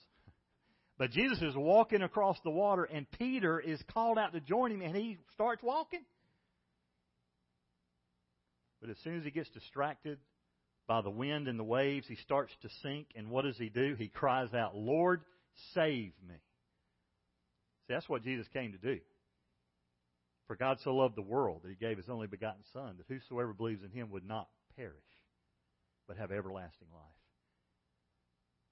But 0.98 1.10
Jesus 1.10 1.42
is 1.42 1.54
walking 1.54 2.02
across 2.02 2.38
the 2.42 2.50
water, 2.50 2.84
and 2.84 3.10
Peter 3.18 3.60
is 3.60 3.80
called 3.92 4.18
out 4.18 4.32
to 4.32 4.40
join 4.40 4.70
him, 4.70 4.80
and 4.80 4.96
he 4.96 5.18
starts 5.34 5.62
walking. 5.62 6.04
But 8.80 8.90
as 8.90 8.96
soon 9.04 9.18
as 9.18 9.24
he 9.24 9.30
gets 9.30 9.50
distracted 9.50 10.18
by 10.86 11.02
the 11.02 11.10
wind 11.10 11.48
and 11.48 11.58
the 11.58 11.64
waves, 11.64 12.06
he 12.08 12.16
starts 12.16 12.52
to 12.62 12.68
sink. 12.82 13.08
And 13.14 13.30
what 13.30 13.44
does 13.44 13.58
he 13.58 13.68
do? 13.68 13.94
He 13.98 14.08
cries 14.08 14.54
out, 14.54 14.74
Lord, 14.74 15.22
save 15.74 16.12
me. 16.26 16.36
See, 17.86 17.94
that's 17.94 18.08
what 18.08 18.22
Jesus 18.22 18.46
came 18.52 18.72
to 18.72 18.78
do. 18.78 18.98
For 20.46 20.56
God 20.56 20.78
so 20.82 20.94
loved 20.94 21.16
the 21.16 21.22
world 21.22 21.62
that 21.62 21.68
he 21.70 21.74
gave 21.74 21.96
his 21.96 22.08
only 22.08 22.26
begotten 22.26 22.62
Son, 22.72 22.96
that 22.98 23.06
whosoever 23.08 23.52
believes 23.52 23.82
in 23.82 23.90
him 23.90 24.10
would 24.10 24.26
not 24.26 24.48
perish, 24.76 24.94
but 26.06 26.16
have 26.16 26.30
everlasting 26.30 26.88
life. 26.94 27.02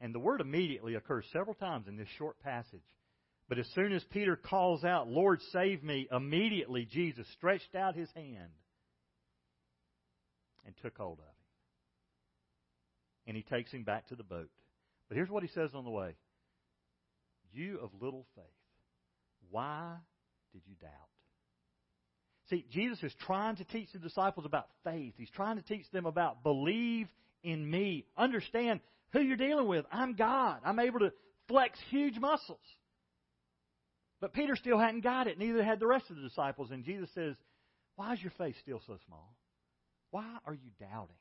And 0.04 0.14
the 0.14 0.18
word 0.18 0.42
immediately 0.42 0.96
occurs 0.96 1.24
several 1.32 1.54
times 1.54 1.88
in 1.88 1.96
this 1.96 2.08
short 2.18 2.38
passage. 2.40 2.84
But 3.48 3.58
as 3.58 3.66
soon 3.74 3.90
as 3.90 4.04
Peter 4.10 4.36
calls 4.36 4.84
out, 4.84 5.08
Lord, 5.08 5.40
save 5.50 5.82
me, 5.82 6.06
immediately 6.12 6.84
Jesus 6.84 7.26
stretched 7.32 7.74
out 7.74 7.96
his 7.96 8.10
hand 8.14 8.52
and 10.66 10.74
took 10.82 10.98
hold 10.98 11.20
of 11.20 11.24
him. 11.24 11.30
And 13.28 13.34
he 13.34 13.42
takes 13.44 13.72
him 13.72 13.84
back 13.84 14.08
to 14.08 14.14
the 14.14 14.22
boat. 14.22 14.50
But 15.08 15.16
here's 15.16 15.30
what 15.30 15.42
he 15.42 15.48
says 15.48 15.70
on 15.74 15.84
the 15.84 15.90
way 15.90 16.16
You 17.54 17.78
of 17.82 17.88
little 17.98 18.26
faith, 18.34 18.44
why 19.50 19.96
did 20.52 20.60
you 20.66 20.74
doubt? 20.82 20.90
See, 22.50 22.66
Jesus 22.70 23.02
is 23.02 23.14
trying 23.24 23.56
to 23.56 23.64
teach 23.64 23.90
the 23.94 24.00
disciples 24.00 24.44
about 24.44 24.66
faith. 24.84 25.14
He's 25.16 25.30
trying 25.30 25.56
to 25.56 25.62
teach 25.62 25.90
them 25.92 26.04
about 26.04 26.42
believe 26.42 27.08
in 27.44 27.70
me. 27.70 28.06
Understand 28.16 28.80
who 29.12 29.20
you're 29.20 29.36
dealing 29.36 29.68
with. 29.68 29.84
I'm 29.92 30.14
God. 30.14 30.58
I'm 30.64 30.80
able 30.80 31.00
to 31.00 31.12
flex 31.48 31.78
huge 31.90 32.18
muscles. 32.18 32.58
But 34.20 34.32
Peter 34.32 34.56
still 34.56 34.78
hadn't 34.78 35.04
got 35.04 35.26
it. 35.26 35.38
Neither 35.38 35.62
had 35.62 35.78
the 35.78 35.86
rest 35.86 36.10
of 36.10 36.16
the 36.16 36.22
disciples. 36.22 36.70
And 36.70 36.84
Jesus 36.84 37.08
says, 37.14 37.36
Why 37.96 38.14
is 38.14 38.22
your 38.22 38.32
faith 38.38 38.56
still 38.60 38.80
so 38.86 38.96
small? 39.06 39.34
Why 40.10 40.24
are 40.46 40.54
you 40.54 40.70
doubting? 40.80 41.16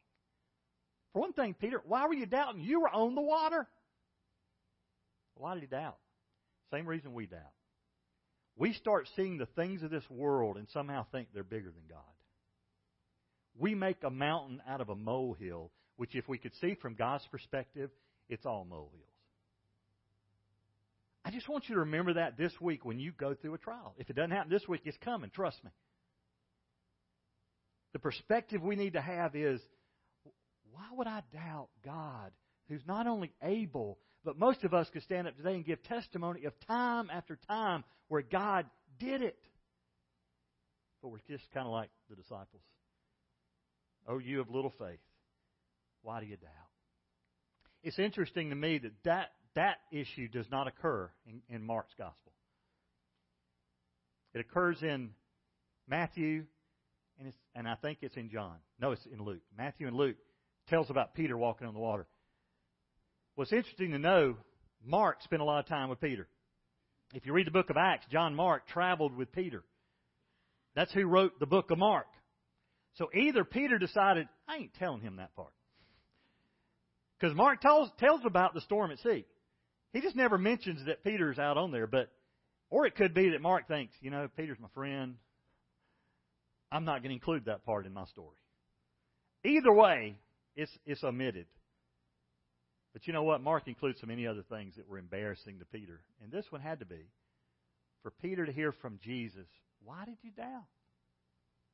For 1.13 1.21
one 1.21 1.33
thing, 1.33 1.53
Peter, 1.53 1.81
why 1.85 2.07
were 2.07 2.13
you 2.13 2.25
doubting? 2.25 2.61
You 2.61 2.81
were 2.81 2.89
on 2.89 3.13
the 3.15 3.21
water. 3.21 3.67
Why 5.35 5.53
did 5.53 5.61
he 5.61 5.67
doubt? 5.67 5.97
Same 6.71 6.87
reason 6.87 7.13
we 7.13 7.25
doubt. 7.25 7.39
We 8.55 8.73
start 8.73 9.09
seeing 9.15 9.37
the 9.37 9.47
things 9.47 9.83
of 9.83 9.89
this 9.89 10.07
world 10.09 10.57
and 10.57 10.67
somehow 10.69 11.05
think 11.11 11.29
they're 11.33 11.43
bigger 11.43 11.71
than 11.71 11.83
God. 11.89 11.99
We 13.57 13.75
make 13.75 14.03
a 14.03 14.09
mountain 14.09 14.61
out 14.67 14.81
of 14.81 14.89
a 14.89 14.95
molehill, 14.95 15.71
which, 15.97 16.15
if 16.15 16.27
we 16.27 16.37
could 16.37 16.53
see 16.61 16.75
from 16.81 16.95
God's 16.95 17.25
perspective, 17.31 17.89
it's 18.29 18.45
all 18.45 18.65
molehills. 18.67 18.91
I 21.25 21.31
just 21.31 21.47
want 21.47 21.69
you 21.69 21.75
to 21.75 21.81
remember 21.81 22.15
that 22.15 22.37
this 22.37 22.51
week 22.59 22.83
when 22.83 22.99
you 22.99 23.13
go 23.17 23.33
through 23.33 23.53
a 23.53 23.57
trial. 23.57 23.95
If 23.97 24.09
it 24.09 24.15
doesn't 24.15 24.31
happen 24.31 24.51
this 24.51 24.67
week, 24.67 24.81
it's 24.85 24.97
coming. 25.03 25.29
Trust 25.33 25.63
me. 25.63 25.71
The 27.93 27.99
perspective 27.99 28.61
we 28.61 28.75
need 28.75 28.93
to 28.93 29.01
have 29.01 29.35
is 29.35 29.61
why 30.71 30.85
would 30.91 31.07
I 31.07 31.21
doubt 31.31 31.69
God, 31.85 32.31
who's 32.67 32.81
not 32.87 33.07
only 33.07 33.31
able, 33.41 33.99
but 34.25 34.37
most 34.37 34.63
of 34.63 34.73
us 34.73 34.89
could 34.91 35.03
stand 35.03 35.27
up 35.27 35.37
today 35.37 35.53
and 35.53 35.65
give 35.65 35.81
testimony 35.83 36.45
of 36.45 36.53
time 36.67 37.09
after 37.11 37.37
time 37.47 37.83
where 38.07 38.23
God 38.23 38.65
did 38.99 39.21
it. 39.21 39.37
But 41.01 41.09
we're 41.09 41.19
just 41.29 41.43
kind 41.53 41.67
of 41.67 41.71
like 41.71 41.89
the 42.09 42.15
disciples. 42.15 42.63
Oh, 44.07 44.17
you 44.17 44.41
of 44.41 44.49
little 44.49 44.73
faith, 44.79 44.99
why 46.03 46.19
do 46.19 46.25
you 46.25 46.37
doubt? 46.37 46.49
It's 47.81 47.99
interesting 47.99 48.49
to 48.49 48.55
me 48.55 48.77
that 48.77 48.91
that, 49.03 49.31
that 49.55 49.77
issue 49.91 50.27
does 50.27 50.45
not 50.51 50.67
occur 50.67 51.09
in, 51.25 51.41
in 51.49 51.63
Mark's 51.63 51.93
gospel. 51.97 52.31
It 54.33 54.39
occurs 54.39 54.81
in 54.81 55.11
Matthew 55.87 56.45
and, 57.19 57.33
and 57.55 57.67
I 57.67 57.75
think 57.75 57.99
it's 58.01 58.17
in 58.17 58.29
John. 58.29 58.55
No, 58.79 58.91
it's 58.91 59.05
in 59.05 59.23
Luke. 59.23 59.41
Matthew 59.57 59.87
and 59.87 59.95
Luke 59.95 60.17
tells 60.69 60.89
about 60.89 61.13
Peter 61.13 61.37
walking 61.37 61.67
on 61.67 61.73
the 61.73 61.79
water. 61.79 62.07
What's 63.35 63.53
interesting 63.53 63.91
to 63.91 63.99
know, 63.99 64.37
Mark 64.83 65.21
spent 65.23 65.41
a 65.41 65.45
lot 65.45 65.59
of 65.59 65.67
time 65.67 65.89
with 65.89 66.01
Peter. 66.01 66.27
If 67.13 67.25
you 67.25 67.33
read 67.33 67.47
the 67.47 67.51
book 67.51 67.69
of 67.69 67.77
Acts, 67.77 68.05
John 68.11 68.35
Mark 68.35 68.67
traveled 68.67 69.15
with 69.15 69.31
Peter. 69.31 69.63
That's 70.75 70.91
who 70.93 71.05
wrote 71.05 71.39
the 71.39 71.45
book 71.45 71.71
of 71.71 71.77
Mark. 71.77 72.07
So 72.95 73.09
either 73.13 73.43
Peter 73.43 73.77
decided, 73.77 74.27
I 74.47 74.57
ain't 74.57 74.73
telling 74.75 75.01
him 75.01 75.17
that 75.17 75.35
part. 75.35 75.53
Because 77.23 77.37
Mark 77.37 77.61
tells, 77.61 77.89
tells 77.99 78.19
about 78.25 78.53
the 78.53 78.59
storm 78.59 78.91
at 78.91 78.99
sea. 78.99 79.25
He 79.93 80.01
just 80.01 80.13
never 80.13 80.37
mentions 80.37 80.85
that 80.87 81.05
Peter's 81.05 81.39
out 81.39 81.55
on 81.55 81.71
there, 81.71 81.87
but, 81.87 82.11
or 82.69 82.85
it 82.85 82.97
could 82.97 83.13
be 83.13 83.29
that 83.29 83.41
Mark 83.41 83.65
thinks, 83.69 83.95
you 84.01 84.11
know, 84.11 84.27
Peter's 84.35 84.59
my 84.59 84.67
friend. 84.75 85.15
I'm 86.69 86.83
not 86.83 87.01
going 87.01 87.11
to 87.11 87.15
include 87.15 87.45
that 87.45 87.63
part 87.63 87.85
in 87.85 87.93
my 87.93 88.03
story. 88.07 88.35
Either 89.45 89.71
way, 89.71 90.17
it's, 90.57 90.77
it's 90.85 91.01
omitted. 91.01 91.45
But 92.91 93.07
you 93.07 93.13
know 93.13 93.23
what? 93.23 93.41
Mark 93.41 93.69
includes 93.69 94.01
so 94.01 94.07
many 94.07 94.27
other 94.27 94.43
things 94.49 94.75
that 94.75 94.89
were 94.89 94.97
embarrassing 94.97 95.59
to 95.59 95.65
Peter. 95.65 96.01
And 96.21 96.29
this 96.29 96.47
one 96.49 96.59
had 96.59 96.79
to 96.79 96.85
be 96.85 97.05
for 98.01 98.11
Peter 98.21 98.45
to 98.45 98.51
hear 98.51 98.73
from 98.73 98.99
Jesus, 99.01 99.47
Why 99.81 100.03
did 100.03 100.17
you 100.23 100.31
doubt? 100.31 100.65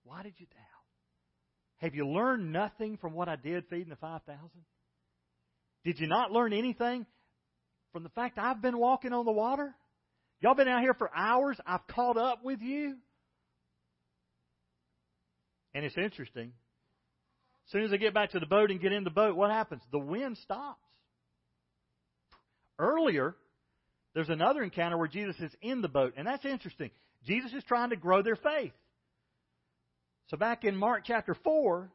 Why 0.04 0.22
did 0.22 0.34
you 0.38 0.46
doubt? 0.46 1.78
Have 1.78 1.96
you 1.96 2.08
learned 2.08 2.54
nothing 2.54 2.98
from 2.98 3.14
what 3.14 3.28
I 3.28 3.36
did 3.36 3.64
feeding 3.68 3.90
the 3.90 3.96
5,000? 3.96 4.38
Did 5.84 6.00
you 6.00 6.08
not 6.08 6.32
learn 6.32 6.54
anything 6.54 7.06
from 7.94 8.04
the 8.04 8.10
fact 8.10 8.38
I've 8.38 8.62
been 8.62 8.78
walking 8.78 9.14
on 9.14 9.26
the 9.26 9.32
water? 9.32 9.74
Y'all 10.42 10.56
been 10.56 10.68
out 10.68 10.82
here 10.82 10.94
for 10.94 11.10
hours. 11.16 11.58
I've 11.66 11.86
caught 11.88 12.18
up 12.18 12.44
with 12.44 12.62
you. 12.62 12.96
And 15.74 15.86
it's 15.86 15.98
interesting. 15.98 16.54
As 17.68 17.72
soon 17.72 17.84
as 17.84 17.92
they 17.92 17.98
get 17.98 18.14
back 18.14 18.32
to 18.32 18.40
the 18.40 18.46
boat 18.46 18.72
and 18.72 18.82
get 18.82 18.92
in 18.92 19.04
the 19.04 19.10
boat, 19.10 19.36
what 19.36 19.52
happens? 19.52 19.82
The 19.92 20.00
wind 20.00 20.38
stops. 20.44 20.80
Earlier, 22.80 23.36
there's 24.16 24.30
another 24.30 24.64
encounter 24.64 24.98
where 24.98 25.08
Jesus 25.08 25.36
is 25.40 25.52
in 25.62 25.82
the 25.82 25.90
boat, 25.90 26.14
and 26.18 26.26
that's 26.26 26.46
interesting. 26.46 26.90
Jesus 27.26 27.54
is 27.54 27.64
trying 27.66 27.92
to 27.92 27.96
grow 27.96 28.24
their 28.24 28.38
faith. 28.38 28.72
So 30.28 30.38
back 30.38 30.64
in 30.64 30.76
Mark 30.76 31.04
chapter 31.06 31.36
4, 31.44 31.92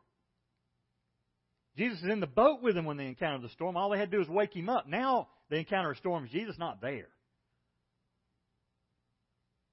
Jesus 1.76 1.98
is 1.98 2.08
in 2.08 2.20
the 2.20 2.26
boat 2.26 2.62
with 2.62 2.74
them 2.74 2.84
when 2.84 2.96
they 2.96 3.06
encounter 3.06 3.42
the 3.42 3.52
storm. 3.52 3.76
All 3.76 3.90
they 3.90 3.98
had 3.98 4.10
to 4.10 4.16
do 4.16 4.20
was 4.20 4.28
wake 4.28 4.54
him 4.54 4.68
up. 4.68 4.88
Now 4.88 5.28
they 5.50 5.58
encounter 5.58 5.90
a 5.90 5.96
storm. 5.96 6.28
Jesus 6.30 6.54
is 6.54 6.58
not 6.58 6.80
there. 6.80 7.08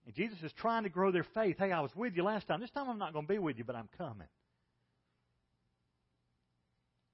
And 0.05 0.15
Jesus 0.15 0.39
is 0.41 0.51
trying 0.53 0.83
to 0.83 0.89
grow 0.89 1.11
their 1.11 1.25
faith. 1.35 1.57
Hey, 1.59 1.71
I 1.71 1.81
was 1.81 1.91
with 1.95 2.13
you 2.15 2.23
last 2.23 2.47
time. 2.47 2.59
This 2.59 2.71
time 2.71 2.89
I'm 2.89 2.97
not 2.97 3.13
going 3.13 3.27
to 3.27 3.33
be 3.33 3.37
with 3.39 3.57
you, 3.57 3.63
but 3.63 3.75
I'm 3.75 3.89
coming. 3.97 4.27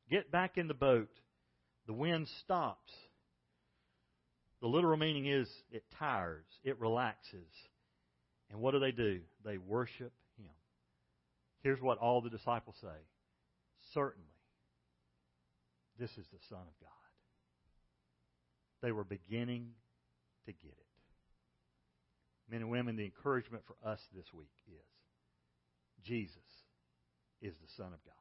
get 0.09 0.31
back 0.31 0.57
in 0.57 0.67
the 0.67 0.73
boat. 0.73 1.09
The 1.85 1.93
wind 1.93 2.27
stops. 2.43 2.91
The 4.61 4.67
literal 4.67 4.97
meaning 4.97 5.27
is 5.27 5.47
it 5.71 5.83
tires, 5.99 6.45
it 6.63 6.79
relaxes. 6.79 7.47
And 8.49 8.59
what 8.59 8.71
do 8.71 8.79
they 8.79 8.91
do? 8.91 9.19
They 9.45 9.57
worship 9.57 10.13
Him. 10.37 10.49
Here's 11.61 11.81
what 11.81 11.97
all 11.97 12.21
the 12.21 12.29
disciples 12.29 12.75
say 12.81 12.97
Certainly, 13.93 14.36
this 15.99 16.11
is 16.11 16.25
the 16.31 16.39
Son 16.49 16.59
of 16.59 16.79
God. 16.79 16.91
They 18.81 18.91
were 18.91 19.03
beginning 19.03 19.69
to 20.45 20.51
get 20.51 20.71
it. 20.71 20.87
Men 22.49 22.61
and 22.61 22.69
women, 22.69 22.95
the 22.95 23.05
encouragement 23.05 23.63
for 23.65 23.75
us 23.87 23.99
this 24.15 24.25
week 24.33 24.53
is 24.67 26.05
Jesus 26.05 26.37
is 27.41 27.53
the 27.55 27.71
Son 27.75 27.87
of 27.87 28.03
God. 28.05 28.13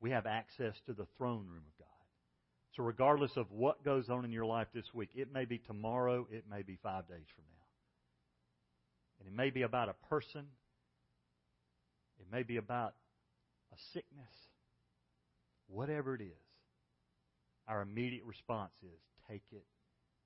We 0.00 0.10
have 0.10 0.26
access 0.26 0.74
to 0.86 0.92
the 0.92 1.06
throne 1.16 1.46
room 1.46 1.64
of 1.66 1.78
God. 1.78 1.86
So, 2.76 2.82
regardless 2.82 3.36
of 3.36 3.50
what 3.50 3.84
goes 3.84 4.08
on 4.08 4.24
in 4.24 4.30
your 4.30 4.44
life 4.44 4.68
this 4.72 4.94
week, 4.94 5.10
it 5.14 5.32
may 5.32 5.44
be 5.44 5.58
tomorrow, 5.58 6.28
it 6.30 6.44
may 6.48 6.62
be 6.62 6.78
five 6.82 7.08
days 7.08 7.26
from 7.34 7.44
now. 7.50 7.58
And 9.18 9.28
it 9.28 9.34
may 9.34 9.50
be 9.50 9.62
about 9.62 9.88
a 9.88 9.94
person, 10.08 10.44
it 12.20 12.26
may 12.30 12.42
be 12.42 12.56
about 12.56 12.94
a 13.72 13.76
sickness, 13.92 14.32
whatever 15.68 16.14
it 16.14 16.22
is, 16.22 16.48
our 17.66 17.82
immediate 17.82 18.24
response 18.24 18.72
is 18.82 18.98
take 19.30 19.44
it 19.52 19.64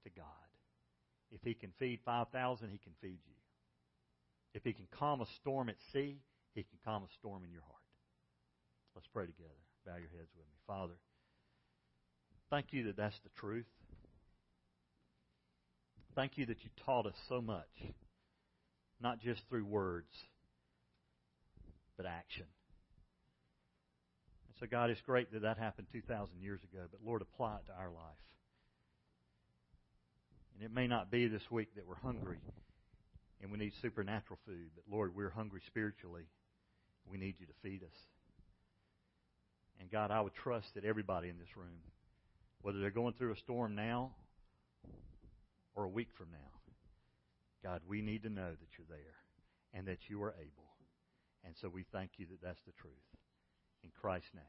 to 0.04 0.10
God. 0.16 0.26
If 1.30 1.40
He 1.42 1.54
can 1.54 1.72
feed 1.78 2.00
5,000, 2.04 2.68
He 2.70 2.78
can 2.78 2.92
feed 3.00 3.18
you. 3.26 3.34
If 4.54 4.62
He 4.64 4.72
can 4.72 4.86
calm 4.98 5.20
a 5.20 5.26
storm 5.40 5.68
at 5.68 5.76
sea, 5.92 6.18
He 6.54 6.62
can 6.62 6.78
calm 6.84 7.02
a 7.02 7.12
storm 7.18 7.44
in 7.44 7.50
your 7.50 7.62
heart. 7.62 7.72
Let's 8.94 9.08
pray 9.12 9.26
together. 9.26 9.48
Bow 9.86 9.96
your 9.96 10.10
heads 10.16 10.30
with 10.36 10.46
me. 10.46 10.54
Father, 10.66 10.94
thank 12.50 12.66
you 12.72 12.84
that 12.84 12.96
that's 12.96 13.18
the 13.24 13.30
truth. 13.40 13.66
Thank 16.14 16.36
you 16.36 16.46
that 16.46 16.62
you 16.62 16.70
taught 16.84 17.06
us 17.06 17.16
so 17.28 17.40
much, 17.40 17.70
not 19.00 19.20
just 19.20 19.40
through 19.48 19.64
words, 19.64 20.12
but 21.96 22.04
action. 22.04 22.44
So, 24.62 24.68
God, 24.70 24.90
it's 24.90 25.00
great 25.00 25.32
that 25.32 25.42
that 25.42 25.58
happened 25.58 25.88
2,000 25.90 26.40
years 26.40 26.60
ago, 26.62 26.84
but 26.88 27.00
Lord, 27.04 27.20
apply 27.20 27.56
it 27.56 27.66
to 27.66 27.72
our 27.72 27.90
life. 27.90 28.22
And 30.54 30.64
it 30.64 30.72
may 30.72 30.86
not 30.86 31.10
be 31.10 31.26
this 31.26 31.42
week 31.50 31.74
that 31.74 31.84
we're 31.84 31.96
hungry 31.96 32.38
and 33.40 33.50
we 33.50 33.58
need 33.58 33.72
supernatural 33.82 34.38
food, 34.46 34.70
but 34.76 34.84
Lord, 34.88 35.16
we're 35.16 35.30
hungry 35.30 35.62
spiritually. 35.66 36.28
We 37.10 37.18
need 37.18 37.34
you 37.40 37.46
to 37.46 37.52
feed 37.60 37.82
us. 37.82 37.96
And 39.80 39.90
God, 39.90 40.12
I 40.12 40.20
would 40.20 40.34
trust 40.34 40.68
that 40.76 40.84
everybody 40.84 41.28
in 41.28 41.40
this 41.40 41.56
room, 41.56 41.82
whether 42.60 42.78
they're 42.78 42.90
going 42.90 43.14
through 43.14 43.32
a 43.32 43.38
storm 43.38 43.74
now 43.74 44.12
or 45.74 45.86
a 45.86 45.88
week 45.88 46.10
from 46.16 46.28
now, 46.30 47.68
God, 47.68 47.80
we 47.88 48.00
need 48.00 48.22
to 48.22 48.30
know 48.30 48.52
that 48.52 48.78
you're 48.78 48.86
there 48.88 49.16
and 49.74 49.88
that 49.88 49.98
you 50.06 50.22
are 50.22 50.36
able. 50.38 50.70
And 51.44 51.52
so 51.60 51.68
we 51.68 51.84
thank 51.90 52.12
you 52.18 52.26
that 52.26 52.40
that's 52.40 52.62
the 52.64 52.72
truth. 52.80 52.92
In 53.82 53.90
Christ's 54.00 54.34
name. 54.34 54.44